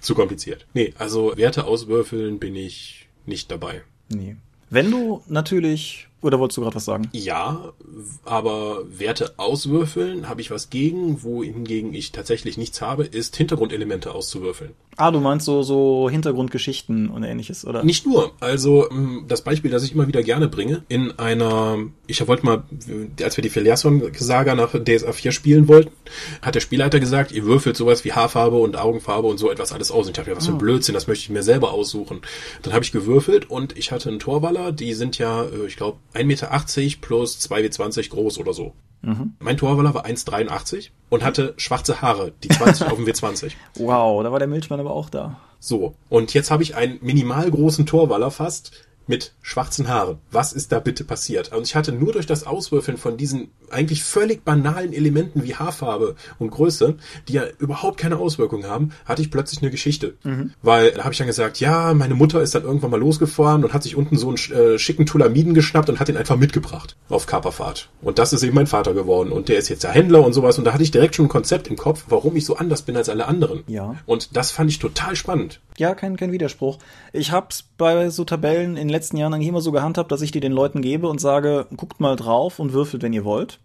[0.00, 0.66] Zu kompliziert.
[0.72, 3.82] Nee, also Werte auswürfeln bin ich nicht dabei.
[4.08, 4.36] Nee.
[4.70, 7.08] Wenn du natürlich oder wolltest du gerade was sagen?
[7.12, 7.72] Ja,
[8.24, 14.74] aber Werte auswürfeln habe ich was gegen, wohingegen ich tatsächlich nichts habe, ist Hintergrundelemente auszuwürfeln.
[14.96, 17.82] Ah, du meinst so, so Hintergrundgeschichten und ähnliches, oder?
[17.82, 18.32] Nicht nur.
[18.40, 22.64] Also mm, das Beispiel, das ich immer wieder gerne bringe, in einer, ich wollte mal,
[23.22, 25.90] als wir die Filiasson-Saga nach DSA 4 spielen wollten,
[26.42, 29.90] hat der Spielleiter gesagt, ihr würfelt sowas wie Haarfarbe und Augenfarbe und so etwas alles
[29.90, 30.04] aus.
[30.06, 30.58] Und ich dachte, was für ein ah.
[30.58, 32.20] Blödsinn, das möchte ich mir selber aussuchen.
[32.62, 35.98] Dann habe ich gewürfelt und ich hatte einen Torwaller, die sind ja, äh, ich glaube,
[36.14, 36.50] 1,80 Meter
[37.00, 38.74] plus 2W20 groß oder so.
[39.02, 39.34] Mhm.
[39.38, 43.52] Mein Torwaller war 1,83 und hatte schwarze Haare, die 20 auf dem W20.
[43.76, 45.40] Wow, da war der Milchmann aber auch da.
[45.58, 48.72] So, und jetzt habe ich einen minimal großen Torwaller fast,
[49.06, 50.18] mit schwarzen Haaren.
[50.30, 51.52] Was ist da bitte passiert?
[51.52, 56.16] Und ich hatte nur durch das Auswürfeln von diesen eigentlich völlig banalen Elementen wie Haarfarbe
[56.38, 56.96] und Größe,
[57.28, 60.14] die ja überhaupt keine Auswirkungen haben, hatte ich plötzlich eine Geschichte.
[60.22, 60.52] Mhm.
[60.62, 63.72] Weil da habe ich dann gesagt, ja, meine Mutter ist dann irgendwann mal losgefahren und
[63.72, 67.26] hat sich unten so einen äh, schicken Tulamiden geschnappt und hat ihn einfach mitgebracht auf
[67.26, 67.90] Kaperfahrt.
[68.02, 69.32] Und das ist eben mein Vater geworden.
[69.32, 70.58] Und der ist jetzt der Händler und sowas.
[70.58, 72.96] Und da hatte ich direkt schon ein Konzept im Kopf, warum ich so anders bin
[72.96, 73.64] als alle anderen.
[73.66, 73.96] Ja.
[74.06, 75.60] Und das fand ich total spannend.
[75.80, 76.76] Ja, kein, kein Widerspruch.
[77.14, 80.30] Ich hab's bei so Tabellen in den letzten Jahren eigentlich immer so gehandhabt, dass ich
[80.30, 83.60] die den Leuten gebe und sage, guckt mal drauf und würfelt, wenn ihr wollt.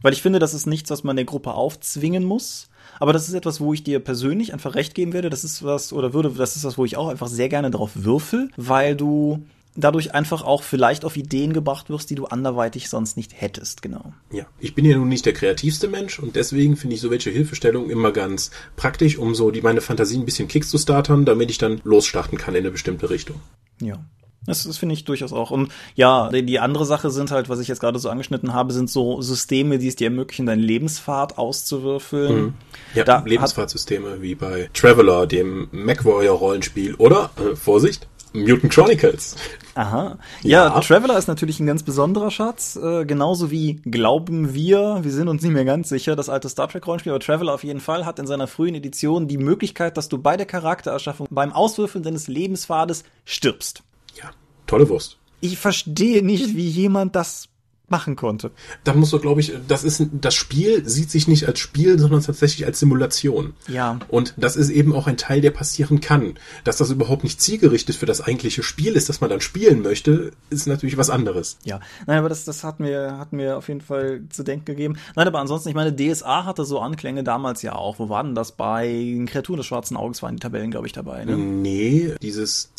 [0.00, 2.70] Weil ich finde, das ist nichts, was man der Gruppe aufzwingen muss.
[2.98, 5.28] Aber das ist etwas, wo ich dir persönlich einfach recht geben werde.
[5.28, 7.90] Das ist was, oder würde, das ist was, wo ich auch einfach sehr gerne drauf
[7.96, 9.44] würfel, weil du
[9.74, 14.12] dadurch einfach auch vielleicht auf Ideen gebracht wirst, die du anderweitig sonst nicht hättest, genau.
[14.30, 17.30] Ja, ich bin ja nun nicht der kreativste Mensch und deswegen finde ich so welche
[17.30, 21.50] Hilfestellungen immer ganz praktisch, um so die meine Fantasie ein bisschen kicks zu startern, damit
[21.50, 23.40] ich dann losstarten kann in eine bestimmte Richtung.
[23.80, 24.04] Ja.
[24.44, 25.52] Das, das finde ich durchaus auch.
[25.52, 28.90] Und ja, die, andere Sache sind halt, was ich jetzt gerade so angeschnitten habe, sind
[28.90, 32.36] so Systeme, die es dir ermöglichen, deinen Lebenspfad auszuwürfeln.
[32.36, 32.54] Mhm.
[32.94, 39.36] Ja, da Lebensfahrtsysteme wie bei Traveler, dem MacWarrior-Rollenspiel oder, äh, Vorsicht, Mutant Chronicles.
[39.74, 40.18] Aha.
[40.42, 42.76] Ja, ja, Traveler ist natürlich ein ganz besonderer Schatz.
[42.76, 46.68] Äh, genauso wie glauben wir, wir sind uns nicht mehr ganz sicher, das alte Star
[46.68, 50.08] Trek Rollenspiel, aber Traveler auf jeden Fall hat in seiner frühen Edition die Möglichkeit, dass
[50.08, 53.82] du bei der Charaktererschaffung beim Auswürfeln deines Lebenspfades stirbst.
[54.20, 54.30] Ja,
[54.66, 55.18] tolle Wurst.
[55.40, 57.48] Ich verstehe nicht, wie jemand das
[57.92, 58.50] machen konnte.
[58.82, 62.22] Da musst du, glaube ich, das ist das Spiel sieht sich nicht als Spiel, sondern
[62.22, 63.54] tatsächlich als Simulation.
[63.68, 64.00] Ja.
[64.08, 66.34] Und das ist eben auch ein Teil, der passieren kann.
[66.64, 70.32] Dass das überhaupt nicht zielgerichtet für das eigentliche Spiel ist, das man dann spielen möchte,
[70.50, 71.58] ist natürlich was anderes.
[71.62, 71.78] Ja.
[72.06, 74.96] Nein, aber das, das hat mir, hat mir auf jeden Fall zu denken gegeben.
[75.14, 77.98] Nein, aber ansonsten, ich meine, DSA hatte so Anklänge damals ja auch.
[77.98, 81.24] Wo war denn das bei Kreaturen des schwarzen Auges waren die Tabellen, glaube ich, dabei,
[81.24, 81.36] ne?
[81.36, 82.72] Nee, dieses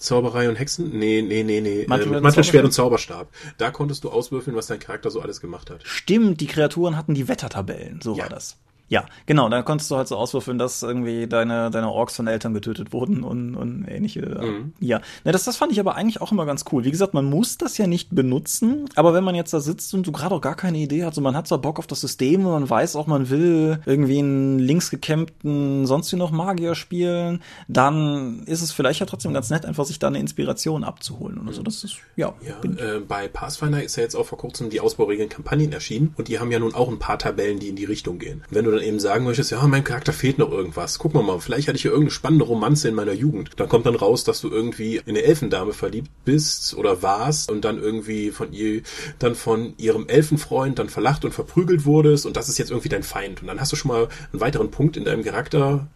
[0.00, 0.98] Zauberei und Hexen?
[0.98, 1.84] Nee, nee, nee, nee.
[1.86, 3.28] Mantel, äh, Mantelschwert und Zauberstab.
[3.58, 5.82] Da konntest du auswürfeln, was dein Charakter so alles gemacht hat.
[5.84, 8.22] Stimmt, die Kreaturen hatten die Wettertabellen, so ja.
[8.22, 8.56] war das.
[8.90, 12.54] Ja, genau, dann konntest du halt so auswürfeln, dass irgendwie deine, deine Orks von Eltern
[12.54, 14.20] getötet wurden und, und ähnliche.
[14.20, 14.72] Mhm.
[14.80, 16.84] Ja, Na, das, das fand ich aber eigentlich auch immer ganz cool.
[16.84, 20.08] Wie gesagt, man muss das ja nicht benutzen, aber wenn man jetzt da sitzt und
[20.08, 22.44] du gerade auch gar keine Idee hat, so man hat zwar Bock auf das System
[22.44, 27.42] und man weiß auch, man will irgendwie einen links gekämmten sonst wie noch Magier spielen,
[27.68, 31.52] dann ist es vielleicht ja trotzdem ganz nett, einfach sich da eine Inspiration abzuholen oder
[31.52, 31.62] so.
[31.62, 32.34] Das ist, ja.
[32.44, 36.26] ja äh, bei Pathfinder ist ja jetzt auch vor kurzem die Ausbauregeln Kampagnen erschienen und
[36.26, 38.42] die haben ja nun auch ein paar Tabellen, die in die Richtung gehen.
[38.50, 40.98] Wenn du dann eben sagen möchtest, ja, mein Charakter fehlt noch irgendwas.
[40.98, 43.50] Guck mal mal, vielleicht hatte ich hier irgendeine spannende Romanze in meiner Jugend.
[43.56, 47.64] Dann kommt dann raus, dass du irgendwie in eine Elfendame verliebt bist oder warst und
[47.64, 48.82] dann irgendwie von ihr,
[49.18, 53.02] dann von ihrem Elfenfreund dann verlacht und verprügelt wurdest und das ist jetzt irgendwie dein
[53.02, 53.42] Feind.
[53.42, 55.88] Und dann hast du schon mal einen weiteren Punkt in deinem Charakter,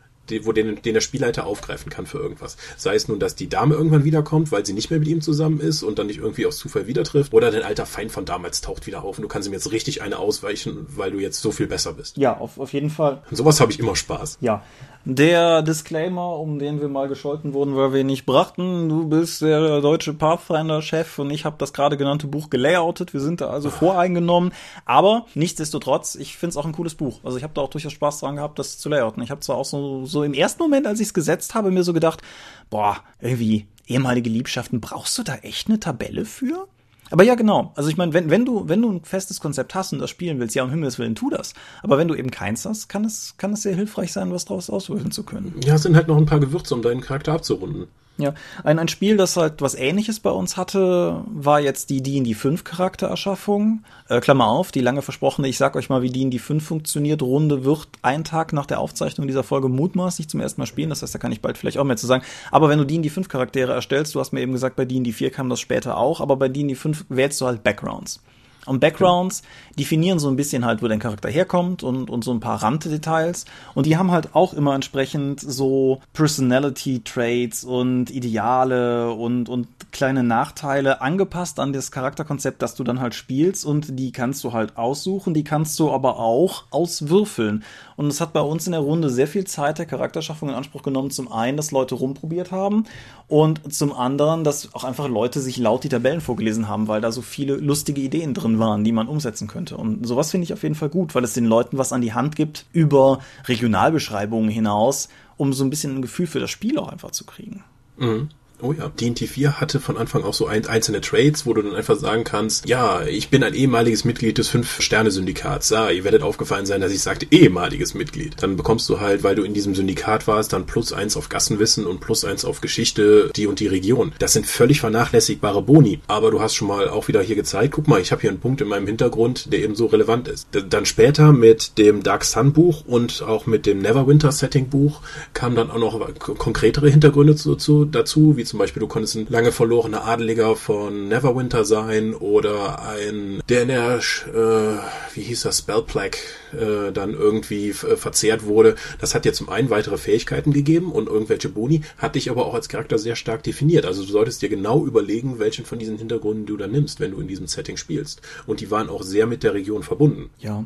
[0.42, 2.56] wo den, den der Spielleiter aufgreifen kann für irgendwas.
[2.76, 5.60] Sei es nun, dass die Dame irgendwann wiederkommt, weil sie nicht mehr mit ihm zusammen
[5.60, 8.60] ist und dann nicht irgendwie aus Zufall wieder trifft, oder dein alter Feind von damals
[8.60, 11.52] taucht wieder auf und du kannst ihm jetzt richtig eine ausweichen, weil du jetzt so
[11.52, 12.16] viel besser bist.
[12.16, 13.22] Ja, auf, auf jeden Fall.
[13.30, 14.38] Und sowas habe ich immer Spaß.
[14.40, 14.62] Ja.
[15.06, 19.42] Der Disclaimer, um den wir mal gescholten wurden, weil wir ihn nicht brachten, du bist
[19.42, 23.12] der deutsche Pathfinder-Chef und ich habe das gerade genannte Buch gelayoutet.
[23.12, 24.52] Wir sind da also voreingenommen.
[24.86, 27.20] Aber nichtsdestotrotz, ich finde es auch ein cooles Buch.
[27.22, 29.22] Also ich habe da auch durchaus Spaß dran gehabt, das zu layouten.
[29.22, 31.84] Ich habe zwar auch so, so im ersten Moment, als ich es gesetzt habe, mir
[31.84, 32.22] so gedacht,
[32.70, 36.66] boah, irgendwie ehemalige Liebschaften, brauchst du da echt eine Tabelle für?
[37.10, 37.72] Aber ja, genau.
[37.76, 40.40] Also ich meine, wenn, wenn du, wenn du ein festes Konzept hast und das spielen
[40.40, 41.54] willst, ja, um Himmels Willen, tu das.
[41.82, 44.70] Aber wenn du eben keins hast, kann es, kann es sehr hilfreich sein, was daraus
[44.70, 45.54] auswählen zu können.
[45.64, 47.88] Ja, es sind halt noch ein paar Gewürze, um deinen Charakter abzurunden.
[48.16, 52.34] Ja, ein, ein Spiel, das halt was ähnliches bei uns hatte, war jetzt die D&D
[52.34, 53.82] 5 Charaktererschaffung.
[54.08, 57.64] Äh, Klammer auf, die lange versprochene, ich sag euch mal, wie D&D 5 funktioniert, Runde
[57.64, 61.12] wird ein Tag nach der Aufzeichnung dieser Folge mutmaßlich zum ersten Mal spielen, das heißt,
[61.12, 62.22] da kann ich bald vielleicht auch mehr zu sagen.
[62.52, 65.30] Aber wenn du D&D 5 Charaktere erstellst, du hast mir eben gesagt, bei D&D 4
[65.30, 68.20] kam das später auch, aber bei D&D 5 wählst du halt Backgrounds.
[68.66, 69.42] Und Backgrounds
[69.78, 73.44] definieren so ein bisschen halt, wo dein Charakter herkommt und, und so ein paar Randdetails.
[73.74, 80.22] Und die haben halt auch immer entsprechend so Personality Traits und Ideale und, und kleine
[80.22, 83.64] Nachteile angepasst an das Charakterkonzept, das du dann halt spielst.
[83.64, 87.64] Und die kannst du halt aussuchen, die kannst du aber auch auswürfeln.
[87.96, 90.82] Und es hat bei uns in der Runde sehr viel Zeit der Charakterschaffung in Anspruch
[90.82, 91.10] genommen.
[91.10, 92.84] Zum einen, dass Leute rumprobiert haben
[93.28, 97.12] und zum anderen, dass auch einfach Leute sich laut die Tabellen vorgelesen haben, weil da
[97.12, 99.76] so viele lustige Ideen drin waren, die man umsetzen könnte.
[99.76, 102.12] Und sowas finde ich auf jeden Fall gut, weil es den Leuten was an die
[102.12, 106.88] Hand gibt über Regionalbeschreibungen hinaus, um so ein bisschen ein Gefühl für das Spiel auch
[106.88, 107.64] einfach zu kriegen.
[107.96, 108.28] Mhm.
[108.64, 111.74] Oh ja, D&T 4 hatte von Anfang auch so ein, einzelne Trades, wo du dann
[111.74, 115.68] einfach sagen kannst, ja, ich bin ein ehemaliges Mitglied des Fünf-Sterne-Syndikats.
[115.68, 118.36] Ja, ihr werdet aufgefallen sein, dass ich sagte ehemaliges Mitglied.
[118.42, 121.84] Dann bekommst du halt, weil du in diesem Syndikat warst, dann plus eins auf Gassenwissen
[121.84, 124.14] und plus eins auf Geschichte, die und die Region.
[124.18, 126.00] Das sind völlig vernachlässigbare Boni.
[126.06, 128.40] Aber du hast schon mal auch wieder hier gezeigt, guck mal, ich habe hier einen
[128.40, 130.48] Punkt in meinem Hintergrund, der eben so relevant ist.
[130.70, 135.02] Dann später mit dem Dark Sun Buch und auch mit dem Neverwinter Setting Buch
[135.34, 136.00] kamen dann auch noch
[136.38, 141.64] konkretere Hintergründe dazu, dazu wie zum Beispiel, du konntest ein lange verlorener Adeliger von Neverwinter
[141.64, 146.18] sein oder ein, der in der, äh, wie hieß das, Spellplague,
[146.52, 148.76] äh, dann irgendwie äh, verzehrt wurde.
[149.00, 152.54] Das hat dir zum einen weitere Fähigkeiten gegeben und irgendwelche Boni, hat dich aber auch
[152.54, 153.86] als Charakter sehr stark definiert.
[153.86, 157.20] Also du solltest dir genau überlegen, welchen von diesen Hintergründen du da nimmst, wenn du
[157.20, 158.20] in diesem Setting spielst.
[158.46, 160.30] Und die waren auch sehr mit der Region verbunden.
[160.38, 160.64] Ja,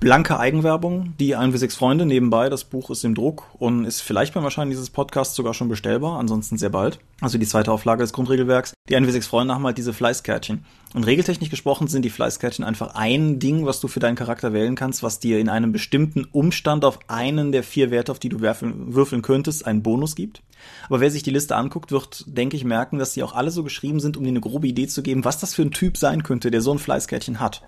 [0.00, 2.48] blanke Eigenwerbung, die 1 wie 6 Freunde nebenbei.
[2.48, 6.18] Das Buch ist im Druck und ist vielleicht beim Erscheinen dieses Podcasts sogar schon bestellbar,
[6.18, 7.00] ansonsten sehr bald.
[7.20, 8.74] Also die zweite Auflage des Grundregelwerks.
[8.88, 10.64] Die 1 wie 6 Freunde haben halt diese Fleißkärtchen.
[10.94, 14.76] Und regeltechnisch gesprochen sind die Fleißkärtchen einfach ein Ding, was du für deinen Charakter wählen
[14.76, 18.40] kannst, was dir in einem bestimmten Umstand auf einen der vier Werte, auf die du
[18.40, 20.42] werfen, würfeln könntest, einen Bonus gibt.
[20.88, 23.62] Aber wer sich die Liste anguckt, wird, denke ich, merken, dass die auch alle so
[23.64, 26.22] geschrieben sind, um dir eine grobe Idee zu geben, was das für ein Typ sein
[26.22, 27.62] könnte, der so ein Fleißkärtchen hat.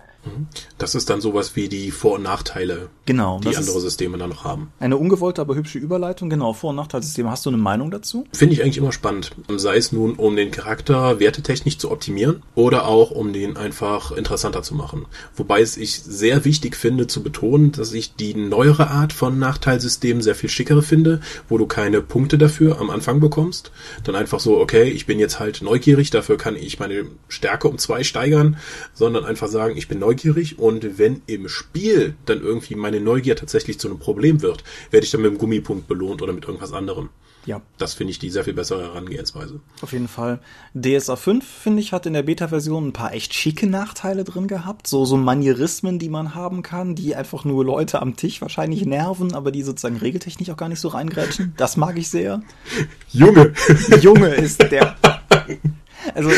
[0.77, 4.43] Das ist dann sowas wie die Vor- und Nachteile, genau, die andere Systeme dann noch
[4.43, 4.71] haben.
[4.79, 6.29] Eine ungewollte, aber hübsche Überleitung.
[6.29, 7.29] Genau, Vor- und Nachteilsysteme.
[7.29, 8.25] Hast du eine Meinung dazu?
[8.31, 9.31] Finde ich eigentlich immer spannend.
[9.55, 14.61] Sei es nun, um den Charakter wertetechnisch zu optimieren oder auch, um den einfach interessanter
[14.61, 15.05] zu machen.
[15.35, 20.21] Wobei es ich sehr wichtig finde zu betonen, dass ich die neuere Art von Nachteilsystemen
[20.21, 23.71] sehr viel schickere finde, wo du keine Punkte dafür am Anfang bekommst.
[24.03, 27.77] Dann einfach so, okay, ich bin jetzt halt neugierig, dafür kann ich meine Stärke um
[27.77, 28.57] zwei steigern,
[28.93, 33.35] sondern einfach sagen, ich bin neugierig neugierig und wenn im Spiel dann irgendwie meine Neugier
[33.35, 36.73] tatsächlich zu einem Problem wird, werde ich dann mit einem Gummipunkt belohnt oder mit irgendwas
[36.73, 37.09] anderem.
[37.45, 37.61] Ja.
[37.79, 39.61] Das finde ich die sehr viel bessere Herangehensweise.
[39.81, 40.39] Auf jeden Fall.
[40.75, 44.85] DSA 5, finde ich, hat in der Beta-Version ein paar echt schicke Nachteile drin gehabt.
[44.85, 49.33] So, so Manierismen, die man haben kann, die einfach nur Leute am Tisch wahrscheinlich nerven,
[49.33, 51.53] aber die sozusagen regeltechnisch auch gar nicht so reingrätschen.
[51.57, 52.43] Das mag ich sehr.
[53.11, 53.53] Junge!
[54.01, 54.95] Junge ist der
[56.15, 56.29] also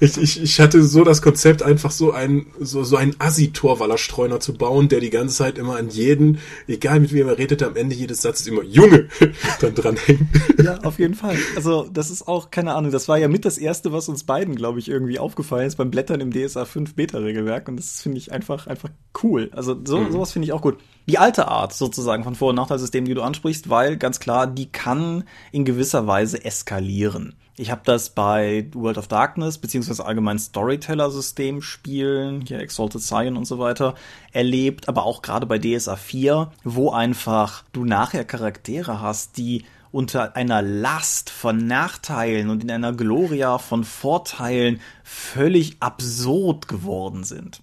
[0.00, 4.54] ich, ich, ich hatte so das Konzept, einfach so ein so, so einen Assi-Torwallerstreuner zu
[4.54, 7.94] bauen, der die ganze Zeit immer an jeden, egal mit wem er redete, am Ende
[7.94, 9.08] jedes Satzes immer Junge
[9.60, 10.28] dann dranhängen.
[10.62, 11.36] Ja, auf jeden Fall.
[11.56, 14.54] Also das ist auch, keine Ahnung, das war ja mit das Erste, was uns beiden,
[14.54, 18.32] glaube ich, irgendwie aufgefallen ist beim Blättern im DSA 5 Beta-Regelwerk und das finde ich
[18.32, 18.90] einfach, einfach
[19.22, 19.50] cool.
[19.52, 20.12] Also so, mhm.
[20.12, 20.78] sowas finde ich auch gut.
[21.08, 24.70] Die alte Art sozusagen von Vor- und Nachteilsystemen, die du ansprichst, weil ganz klar, die
[24.70, 27.34] kann in gewisser Weise eskalieren.
[27.60, 33.46] Ich habe das bei World of Darkness beziehungsweise allgemein Storyteller-System Spielen, hier Exalted Scion und
[33.46, 33.96] so weiter,
[34.30, 40.36] erlebt, aber auch gerade bei DSA 4, wo einfach du nachher Charaktere hast, die unter
[40.36, 47.60] einer Last von Nachteilen und in einer Gloria von Vorteilen völlig absurd geworden sind.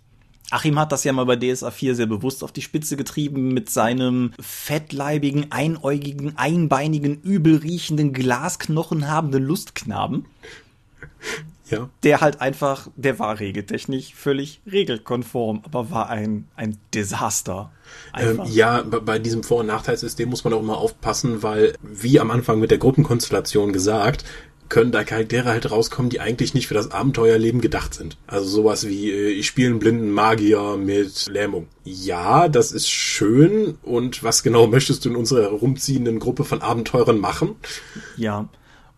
[0.51, 3.69] Achim hat das ja mal bei DSA 4 sehr bewusst auf die Spitze getrieben mit
[3.69, 10.25] seinem fettleibigen, einäugigen, einbeinigen, übelriechenden, Glasknochen habenden Lustknaben.
[11.69, 11.89] Ja.
[12.03, 17.71] Der halt einfach, der war regeltechnisch völlig regelkonform, aber war ein, ein Desaster.
[18.15, 22.29] Ähm, ja, bei diesem Vor- und Nachteilssystem muss man auch immer aufpassen, weil, wie am
[22.29, 24.25] Anfang mit der Gruppenkonstellation gesagt,
[24.69, 28.17] können da Charaktere halt rauskommen, die eigentlich nicht für das Abenteuerleben gedacht sind.
[28.27, 31.67] Also sowas wie, äh, ich spiele einen blinden Magier mit Lähmung.
[31.83, 33.77] Ja, das ist schön.
[33.83, 37.55] Und was genau möchtest du in unserer herumziehenden Gruppe von Abenteurern machen?
[38.17, 38.49] Ja.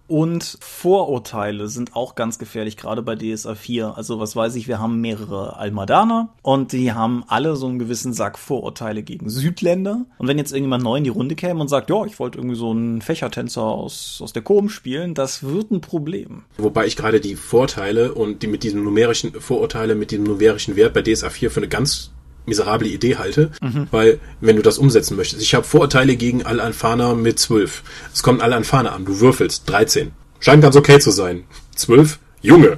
[0.08, 3.98] Und Vorurteile sind auch ganz gefährlich, gerade bei DSA 4.
[3.98, 8.14] Also was weiß ich, wir haben mehrere Almadaner und die haben alle so einen gewissen
[8.14, 10.06] Sack Vorurteile gegen Südländer.
[10.18, 12.56] Und wenn jetzt irgendjemand neu in die Runde käme und sagt, ja, ich wollte irgendwie
[12.56, 16.44] so einen Fächertänzer aus, aus der Kom spielen, das wird ein Problem.
[16.58, 20.94] Wobei ich gerade die Vorteile und die mit diesem numerischen Vorurteile, mit diesem numerischen Wert
[20.94, 22.12] bei DSA 4 für eine ganz
[22.48, 23.88] miserable Idee halte, mhm.
[23.92, 27.84] weil wenn du das umsetzen möchtest, ich habe Vorurteile gegen Al-Anfana mit 12.
[28.14, 30.12] Es kommen Al-Anfana an, du würfelst 13.
[30.40, 31.44] Scheint ganz okay zu sein.
[31.76, 32.78] 12 Junge,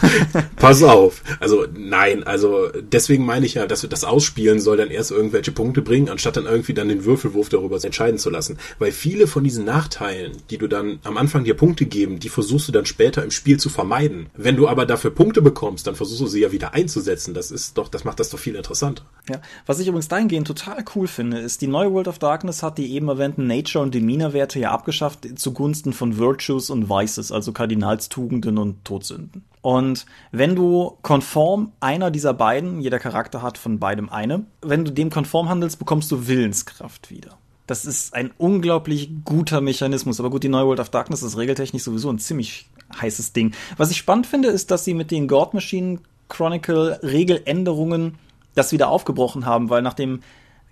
[0.56, 1.22] pass auf.
[1.38, 5.82] Also nein, also deswegen meine ich ja, dass das Ausspielen soll dann erst irgendwelche Punkte
[5.82, 8.58] bringen, anstatt dann irgendwie dann den Würfelwurf darüber entscheiden zu lassen.
[8.78, 12.66] Weil viele von diesen Nachteilen, die du dann am Anfang dir Punkte geben, die versuchst
[12.68, 14.26] du dann später im Spiel zu vermeiden.
[14.34, 17.34] Wenn du aber dafür Punkte bekommst, dann versuchst du sie ja wieder einzusetzen.
[17.34, 19.04] Das ist doch, das macht das doch viel interessanter.
[19.28, 22.78] Ja, was ich übrigens dahingehend total cool finde, ist, die neue World of Darkness hat
[22.78, 28.58] die eben erwähnten Nature- und Demeanor-Werte ja abgeschafft zugunsten von Virtues und Vices, also Kardinalstugenden
[28.58, 29.44] und Todsünden.
[29.60, 34.90] Und wenn du konform einer dieser beiden, jeder Charakter hat von beidem eine, wenn du
[34.90, 37.38] dem konform handelst, bekommst du Willenskraft wieder.
[37.66, 40.20] Das ist ein unglaublich guter Mechanismus.
[40.20, 42.68] Aber gut, die neue World of Darkness ist regeltechnisch sowieso ein ziemlich
[43.00, 43.54] heißes Ding.
[43.78, 48.16] Was ich spannend finde, ist, dass sie mit den God Machine Chronicle Regeländerungen
[48.54, 50.20] das wieder aufgebrochen haben, weil nach dem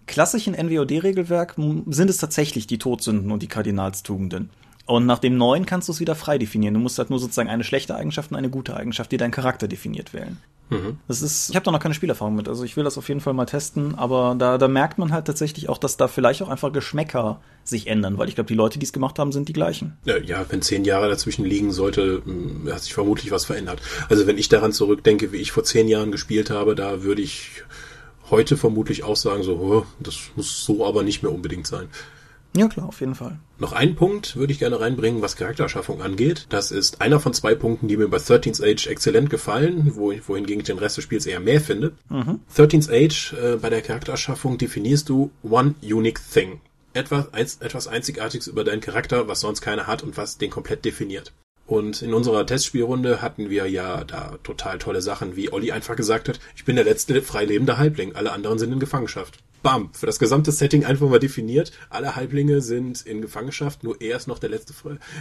[0.06, 1.56] klassischen NWOD-Regelwerk
[1.86, 4.50] sind es tatsächlich die Todsünden und die Kardinalstugenden.
[4.86, 6.74] Und nach dem neuen kannst du es wieder frei definieren.
[6.74, 9.68] Du musst halt nur sozusagen eine schlechte Eigenschaft und eine gute Eigenschaft, die deinen Charakter
[9.68, 10.38] definiert wählen.
[10.70, 10.98] Mhm.
[11.06, 13.20] Das ist, ich habe da noch keine Spielerfahrung mit, also ich will das auf jeden
[13.20, 16.48] Fall mal testen, aber da, da merkt man halt tatsächlich auch, dass da vielleicht auch
[16.48, 19.52] einfach Geschmäcker sich ändern, weil ich glaube, die Leute, die es gemacht haben, sind die
[19.52, 19.98] gleichen.
[20.04, 23.82] Ja, ja, wenn zehn Jahre dazwischen liegen sollte, hm, hat sich vermutlich was verändert.
[24.08, 27.62] Also wenn ich daran zurückdenke, wie ich vor zehn Jahren gespielt habe, da würde ich
[28.30, 31.88] heute vermutlich auch sagen, so, oh, das muss so aber nicht mehr unbedingt sein.
[32.54, 33.38] Ja, klar, auf jeden Fall.
[33.58, 36.46] Noch einen Punkt würde ich gerne reinbringen, was Charakterschaffung angeht.
[36.50, 40.60] Das ist einer von zwei Punkten, die mir bei 13th Age exzellent gefallen, wo, wohingegen
[40.60, 41.92] ich den Rest des Spiels eher mehr finde.
[42.10, 42.40] Mhm.
[42.54, 46.60] 13th Age, äh, bei der Charakterschaffung definierst du One Unique Thing.
[46.92, 50.84] Etwas, eins, etwas Einzigartiges über deinen Charakter, was sonst keiner hat und was den komplett
[50.84, 51.32] definiert.
[51.66, 56.28] Und in unserer Testspielrunde hatten wir ja da total tolle Sachen, wie Olli einfach gesagt
[56.28, 60.18] hat, ich bin der letzte freilebende Halbling, alle anderen sind in Gefangenschaft bam, für das
[60.18, 61.72] gesamte Setting einfach mal definiert.
[61.90, 64.74] Alle Halblinge sind in Gefangenschaft, nur er ist noch der letzte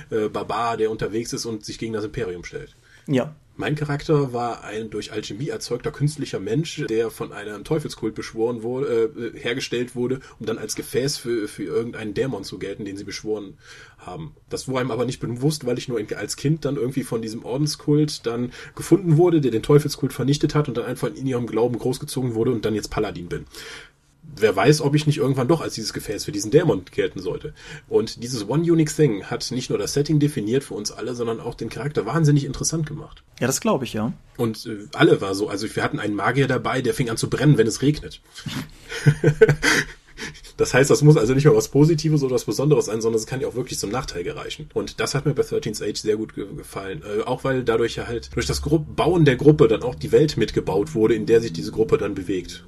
[0.09, 2.75] äh, Barbar, der unterwegs ist und sich gegen das Imperium stellt.
[3.07, 3.35] Ja.
[3.57, 9.11] Mein Charakter war ein durch Alchemie erzeugter künstlicher Mensch, der von einem Teufelskult beschworen wurde,
[9.35, 13.03] äh, hergestellt wurde, um dann als Gefäß für, für irgendeinen Dämon zu gelten, den sie
[13.03, 13.57] beschworen
[13.99, 14.35] haben.
[14.49, 17.45] Das wurde einem aber nicht bewusst, weil ich nur als Kind dann irgendwie von diesem
[17.45, 21.77] Ordenskult dann gefunden wurde, der den Teufelskult vernichtet hat und dann einfach in ihrem Glauben
[21.77, 23.45] großgezogen wurde und dann jetzt Paladin bin
[24.35, 27.53] wer weiß, ob ich nicht irgendwann doch als dieses Gefäß für diesen Dämon gelten sollte.
[27.89, 31.39] Und dieses One Unique Thing hat nicht nur das Setting definiert für uns alle, sondern
[31.39, 33.23] auch den Charakter wahnsinnig interessant gemacht.
[33.39, 34.13] Ja, das glaube ich, ja.
[34.37, 35.49] Und äh, alle war so.
[35.49, 38.21] Also wir hatten einen Magier dabei, der fing an zu brennen, wenn es regnet.
[40.57, 43.25] Das heißt, das muss also nicht mal was Positives oder was Besonderes sein, sondern es
[43.25, 44.69] kann ja auch wirklich zum Nachteil gereichen.
[44.75, 47.01] Und das hat mir bei 13th Age sehr gut ge gefallen.
[47.01, 50.11] Äh, auch weil dadurch ja halt durch das Gru Bauen der Gruppe dann auch die
[50.11, 52.63] Welt mitgebaut wurde, in der sich diese Gruppe dann bewegt.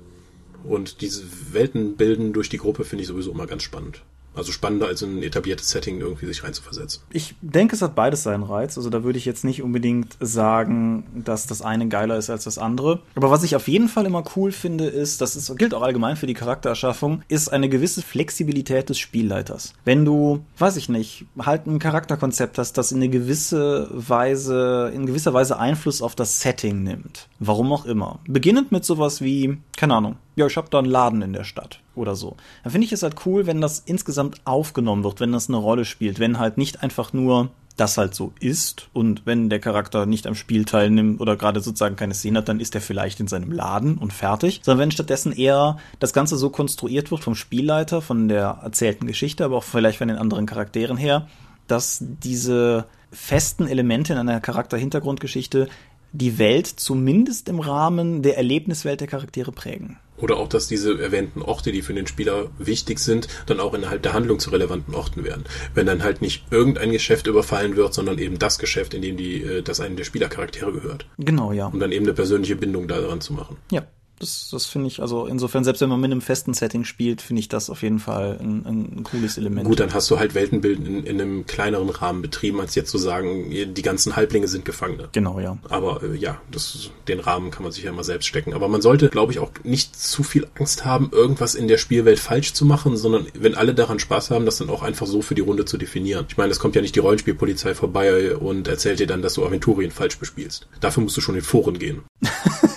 [0.63, 4.03] Und diese Welten bilden durch die Gruppe finde ich sowieso immer ganz spannend.
[4.35, 7.03] Also spannender als in ein etabliertes Setting irgendwie sich reinzuversetzen.
[7.11, 8.77] Ich denke, es hat beides seinen Reiz.
[8.77, 12.57] Also da würde ich jetzt nicht unbedingt sagen, dass das eine geiler ist als das
[12.57, 13.01] andere.
[13.15, 16.15] Aber was ich auf jeden Fall immer cool finde, ist, das ist, gilt auch allgemein
[16.15, 19.75] für die Charaktererschaffung, ist eine gewisse Flexibilität des Spielleiters.
[19.85, 25.05] Wenn du, weiß ich nicht, halt ein Charakterkonzept hast, das in eine gewisse Weise, in
[25.05, 27.27] gewisser Weise Einfluss auf das Setting nimmt.
[27.39, 28.19] Warum auch immer.
[28.27, 31.79] Beginnend mit sowas wie, keine Ahnung, ja, ich habe da einen Laden in der Stadt
[31.95, 32.35] oder so.
[32.63, 35.85] Dann finde ich es halt cool, wenn das insgesamt aufgenommen wird, wenn das eine Rolle
[35.85, 38.89] spielt, wenn halt nicht einfach nur das halt so ist.
[38.93, 42.59] Und wenn der Charakter nicht am Spiel teilnimmt oder gerade sozusagen keine Szene hat, dann
[42.59, 44.61] ist er vielleicht in seinem Laden und fertig.
[44.63, 49.43] Sondern wenn stattdessen eher das Ganze so konstruiert wird vom Spielleiter, von der erzählten Geschichte,
[49.45, 51.27] aber auch vielleicht von den anderen Charakteren her,
[51.67, 55.67] dass diese festen Elemente in einer Charakter-Hintergrundgeschichte
[56.11, 59.97] die Welt zumindest im Rahmen der Erlebniswelt der Charaktere prägen.
[60.17, 64.03] Oder auch, dass diese erwähnten Orte, die für den Spieler wichtig sind, dann auch innerhalb
[64.03, 65.43] der Handlung zu relevanten Orten werden.
[65.73, 69.41] Wenn dann halt nicht irgendein Geschäft überfallen wird, sondern eben das Geschäft, in dem die,
[69.41, 71.05] äh, das einem der Spielercharaktere gehört.
[71.17, 71.67] Genau, ja.
[71.67, 73.57] Um dann eben eine persönliche Bindung daran zu machen.
[73.71, 73.83] Ja.
[74.23, 77.41] Das, das finde ich, also insofern, selbst wenn man mit einem festen Setting spielt, finde
[77.41, 79.67] ich das auf jeden Fall ein, ein cooles Element.
[79.67, 82.97] Gut, dann hast du halt Weltenbild in, in einem kleineren Rahmen betrieben, als jetzt zu
[82.97, 85.09] sagen, die ganzen Halblinge sind Gefangene.
[85.11, 85.57] Genau, ja.
[85.67, 88.53] Aber äh, ja, das, den Rahmen kann man sich ja immer selbst stecken.
[88.53, 92.19] Aber man sollte, glaube ich, auch nicht zu viel Angst haben, irgendwas in der Spielwelt
[92.19, 95.35] falsch zu machen, sondern wenn alle daran Spaß haben, das dann auch einfach so für
[95.35, 96.27] die Runde zu definieren.
[96.29, 99.45] Ich meine, es kommt ja nicht die Rollenspielpolizei vorbei und erzählt dir dann, dass du
[99.45, 100.69] Aventurien falsch bespielst.
[100.79, 102.03] Dafür musst du schon in Foren gehen.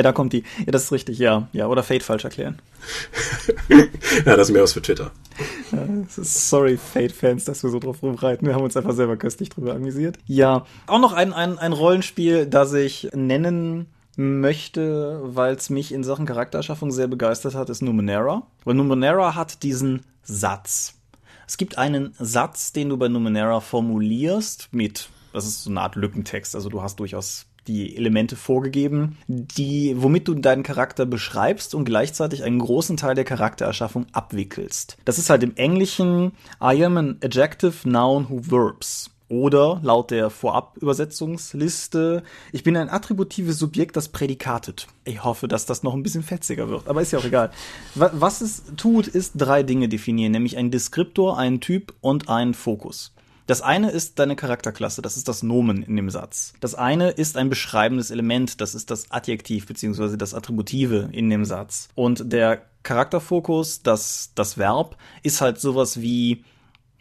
[0.00, 0.44] ja, da kommt die.
[0.60, 1.46] Ja, das ist richtig, ja.
[1.52, 2.58] Ja, oder Fate falsch erklären.
[3.68, 5.10] ja, das ist mehr was für Twitter.
[6.08, 8.48] sorry, Fate-Fans, dass wir so drauf rumreiten.
[8.48, 10.18] Wir haben uns einfach selber köstlich drüber amüsiert.
[10.26, 16.02] Ja, auch noch ein, ein, ein Rollenspiel, das ich nennen möchte, weil es mich in
[16.02, 18.46] Sachen Charaktererschaffung sehr begeistert hat, ist Numenera.
[18.64, 20.94] Weil Numenera hat diesen Satz.
[21.46, 25.94] Es gibt einen Satz, den du bei Numenera formulierst mit, das ist so eine Art
[25.94, 31.84] Lückentext, also du hast durchaus die Elemente vorgegeben, die, womit du deinen Charakter beschreibst und
[31.84, 34.96] gleichzeitig einen großen Teil der Charaktererschaffung abwickelst.
[35.04, 39.10] Das ist halt im Englischen I am an adjective noun who verbs.
[39.28, 44.88] Oder laut der Vorab-Übersetzungsliste, ich bin ein attributives Subjekt, das prädikatet.
[45.04, 47.52] Ich hoffe, dass das noch ein bisschen fetziger wird, aber ist ja auch egal.
[47.94, 53.12] Was es tut, ist drei Dinge definieren, nämlich ein Deskriptor, einen Typ und einen Fokus.
[53.50, 56.52] Das eine ist deine Charakterklasse, das ist das Nomen in dem Satz.
[56.60, 61.44] Das eine ist ein beschreibendes Element, das ist das Adjektiv beziehungsweise das Attributive in dem
[61.44, 61.88] Satz.
[61.96, 66.44] Und der Charakterfokus, das, das Verb, ist halt sowas wie,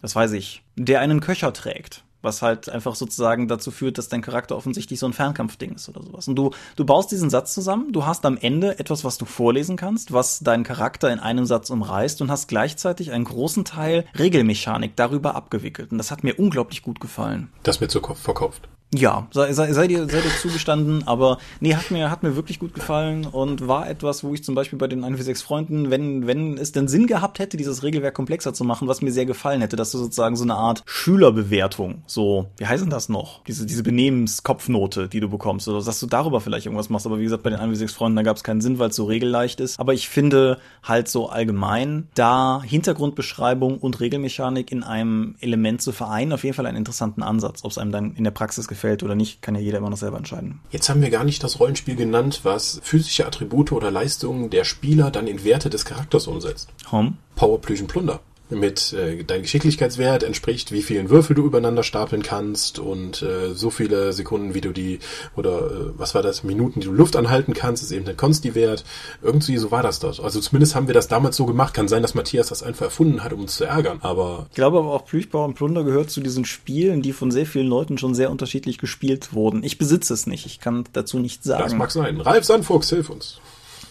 [0.02, 4.22] was weiß ich, der einen Köcher trägt was halt einfach sozusagen dazu führt, dass dein
[4.22, 6.28] Charakter offensichtlich so ein Fernkampfding ist oder sowas.
[6.28, 9.78] Und du, du baust diesen Satz zusammen, du hast am Ende etwas, was du vorlesen
[9.78, 14.96] kannst, was deinen Charakter in einem Satz umreißt und hast gleichzeitig einen großen Teil Regelmechanik
[14.96, 15.92] darüber abgewickelt.
[15.92, 17.50] Und das hat mir unglaublich gut gefallen.
[17.64, 18.68] Das mir zu verkauft.
[18.94, 22.58] Ja, sei, sei, sei, dir, sei dir zugestanden, aber nee, hat mir, hat mir wirklich
[22.58, 26.26] gut gefallen und war etwas, wo ich zum Beispiel bei den 1 6 Freunden, wenn,
[26.26, 29.62] wenn es denn Sinn gehabt hätte, dieses Regelwerk komplexer zu machen, was mir sehr gefallen
[29.62, 33.44] hätte, dass du sozusagen so eine Art Schülerbewertung, so, wie heißen das noch?
[33.44, 37.24] Diese, diese Benehmenskopfnote, die du bekommst, oder dass du darüber vielleicht irgendwas machst, aber wie
[37.24, 39.60] gesagt, bei den 1 6 Freunden, da gab es keinen Sinn, weil es so regelleicht
[39.60, 39.80] ist.
[39.80, 46.34] Aber ich finde halt so allgemein, da Hintergrundbeschreibung und Regelmechanik in einem Element zu vereinen,
[46.34, 49.04] auf jeden Fall einen interessanten Ansatz, ob es einem dann in der Praxis gefällt gefällt
[49.04, 50.62] oder nicht, kann ja jeder immer noch selber entscheiden.
[50.72, 55.12] Jetzt haben wir gar nicht das Rollenspiel genannt, was physische Attribute oder Leistungen der Spieler
[55.12, 56.70] dann in Werte des Charakters umsetzt.
[56.92, 57.14] Home?
[57.36, 62.80] Power, Plüschen, Plunder mit äh, dein Geschicklichkeitswert entspricht, wie vielen Würfel du übereinander stapeln kannst
[62.80, 65.00] und äh, so viele Sekunden, wie du die
[65.36, 68.84] oder äh, was war das, Minuten, die du Luft anhalten kannst, ist eben der Consti-Wert.
[69.22, 70.20] Irgendwie so war das dort.
[70.20, 71.74] Also zumindest haben wir das damals so gemacht.
[71.74, 74.48] Kann sein, dass Matthias das einfach erfunden hat, um uns zu ärgern, aber...
[74.50, 77.68] Ich glaube aber auch Plüchbau und Plunder gehört zu diesen Spielen, die von sehr vielen
[77.68, 79.64] Leuten schon sehr unterschiedlich gespielt wurden.
[79.64, 81.64] Ich besitze es nicht, ich kann dazu nichts sagen.
[81.64, 82.22] Das mag sein.
[82.22, 83.40] Ralf Sandfuchs, hilf uns.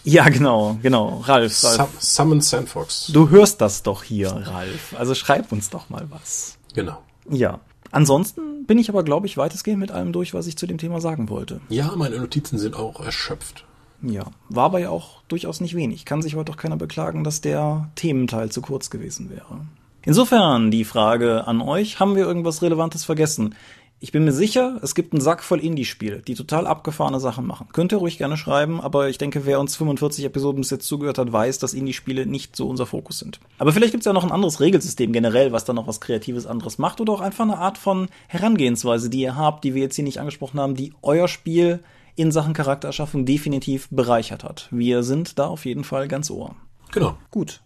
[0.09, 1.21] Ja, genau, genau.
[1.25, 1.89] Ralf, Ralf.
[1.99, 3.07] Summon Sandfox.
[3.13, 4.95] Du hörst das doch hier, Ralf.
[4.97, 6.57] Also schreib uns doch mal was.
[6.73, 6.97] Genau.
[7.29, 7.59] Ja.
[7.91, 10.99] Ansonsten bin ich aber, glaube ich, weitestgehend mit allem durch, was ich zu dem Thema
[11.01, 11.61] sagen wollte.
[11.69, 13.65] Ja, meine Notizen sind auch erschöpft.
[14.01, 16.05] Ja, war aber ja auch durchaus nicht wenig.
[16.05, 19.61] Kann sich heute doch keiner beklagen, dass der Thementeil zu kurz gewesen wäre.
[20.03, 23.55] Insofern die Frage an euch, haben wir irgendwas Relevantes vergessen?
[24.01, 27.67] Ich bin mir sicher, es gibt einen Sack voll Indie-Spiele, die total abgefahrene Sachen machen.
[27.73, 31.17] Könnt ihr ruhig gerne schreiben, aber ich denke, wer uns 45 Episoden bis jetzt zugehört
[31.17, 33.41] hat, weiß, dass Indie-Spiele nicht so unser Fokus sind.
[33.57, 36.47] Aber vielleicht gibt es ja noch ein anderes Regelsystem generell, was da noch was Kreatives
[36.47, 39.95] anderes macht oder auch einfach eine Art von Herangehensweise, die ihr habt, die wir jetzt
[39.95, 41.83] hier nicht angesprochen haben, die euer Spiel
[42.15, 44.69] in Sachen Charaktererschaffung definitiv bereichert hat.
[44.71, 46.55] Wir sind da auf jeden Fall ganz ohr.
[46.93, 47.17] Genau.
[47.31, 47.61] Gut.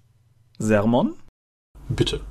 [0.58, 1.14] Sermon?
[1.90, 2.22] Bitte.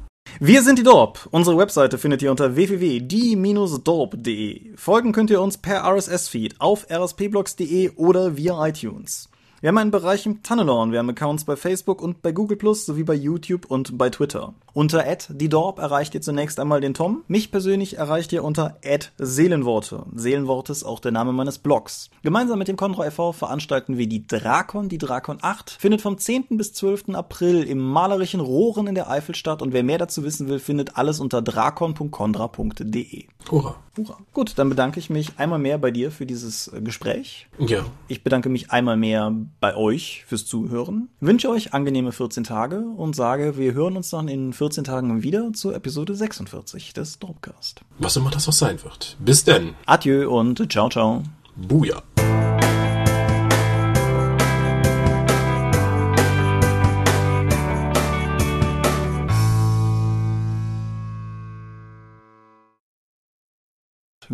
[0.44, 1.28] Wir sind die Dorp.
[1.30, 4.76] Unsere Webseite findet ihr unter www.die-dorp.de.
[4.76, 9.28] Folgen könnt ihr uns per RSS-Feed auf rspblogs.de oder via iTunes.
[9.62, 10.90] Wir haben einen Bereich im Tunnelorn.
[10.90, 14.54] Wir haben Accounts bei Facebook und bei Google Plus sowie bei YouTube und bei Twitter.
[14.72, 17.22] Unter die Dorp erreicht ihr zunächst einmal den Tom.
[17.28, 18.76] Mich persönlich erreicht ihr unter
[19.18, 20.04] Seelenworte.
[20.16, 22.10] Seelenworte ist auch der Name meines Blogs.
[22.24, 23.30] Gemeinsam mit dem Conroy e.V.
[23.30, 24.88] veranstalten wir die Drakon.
[24.88, 26.56] Die Drakon 8 findet vom 10.
[26.56, 27.10] bis 12.
[27.10, 29.62] April im malerischen Rohren in der Eifel statt.
[29.62, 33.26] Und wer mehr dazu wissen will, findet alles unter drakon.condra.de.
[33.48, 33.76] Hurra.
[33.96, 34.18] Hurra.
[34.32, 37.48] Gut, dann bedanke ich mich einmal mehr bei dir für dieses äh, Gespräch.
[37.58, 37.84] Ja.
[38.08, 41.08] Ich bedanke mich einmal mehr bei euch fürs Zuhören.
[41.20, 45.52] Wünsche euch angenehme 14 Tage und sage, wir hören uns dann in 14 Tagen wieder
[45.52, 47.82] zur Episode 46 des Dropcast.
[47.98, 49.16] Was immer das auch sein wird.
[49.20, 49.74] Bis denn.
[49.86, 51.22] Adieu und ciao, ciao.
[51.56, 52.02] Buja.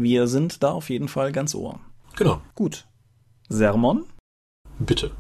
[0.00, 1.80] Wir sind da auf jeden Fall ganz ohr.
[2.14, 2.40] Genau.
[2.54, 2.86] Gut.
[3.48, 4.04] Sermon?
[4.78, 5.10] Bitte.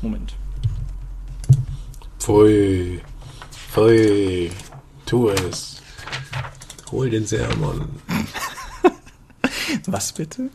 [0.00, 0.36] Moment.
[2.20, 3.00] Pfui.
[3.50, 4.52] Pfui.
[5.06, 5.82] Tu es.
[6.92, 7.88] Hol den Sermon.
[9.86, 10.50] Was bitte?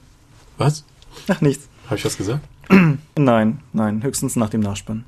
[0.57, 0.85] Was?
[1.27, 1.67] Ach, nichts.
[1.87, 2.47] Habe ich was gesagt?
[3.17, 5.03] Nein, nein, höchstens nach dem Nachspann.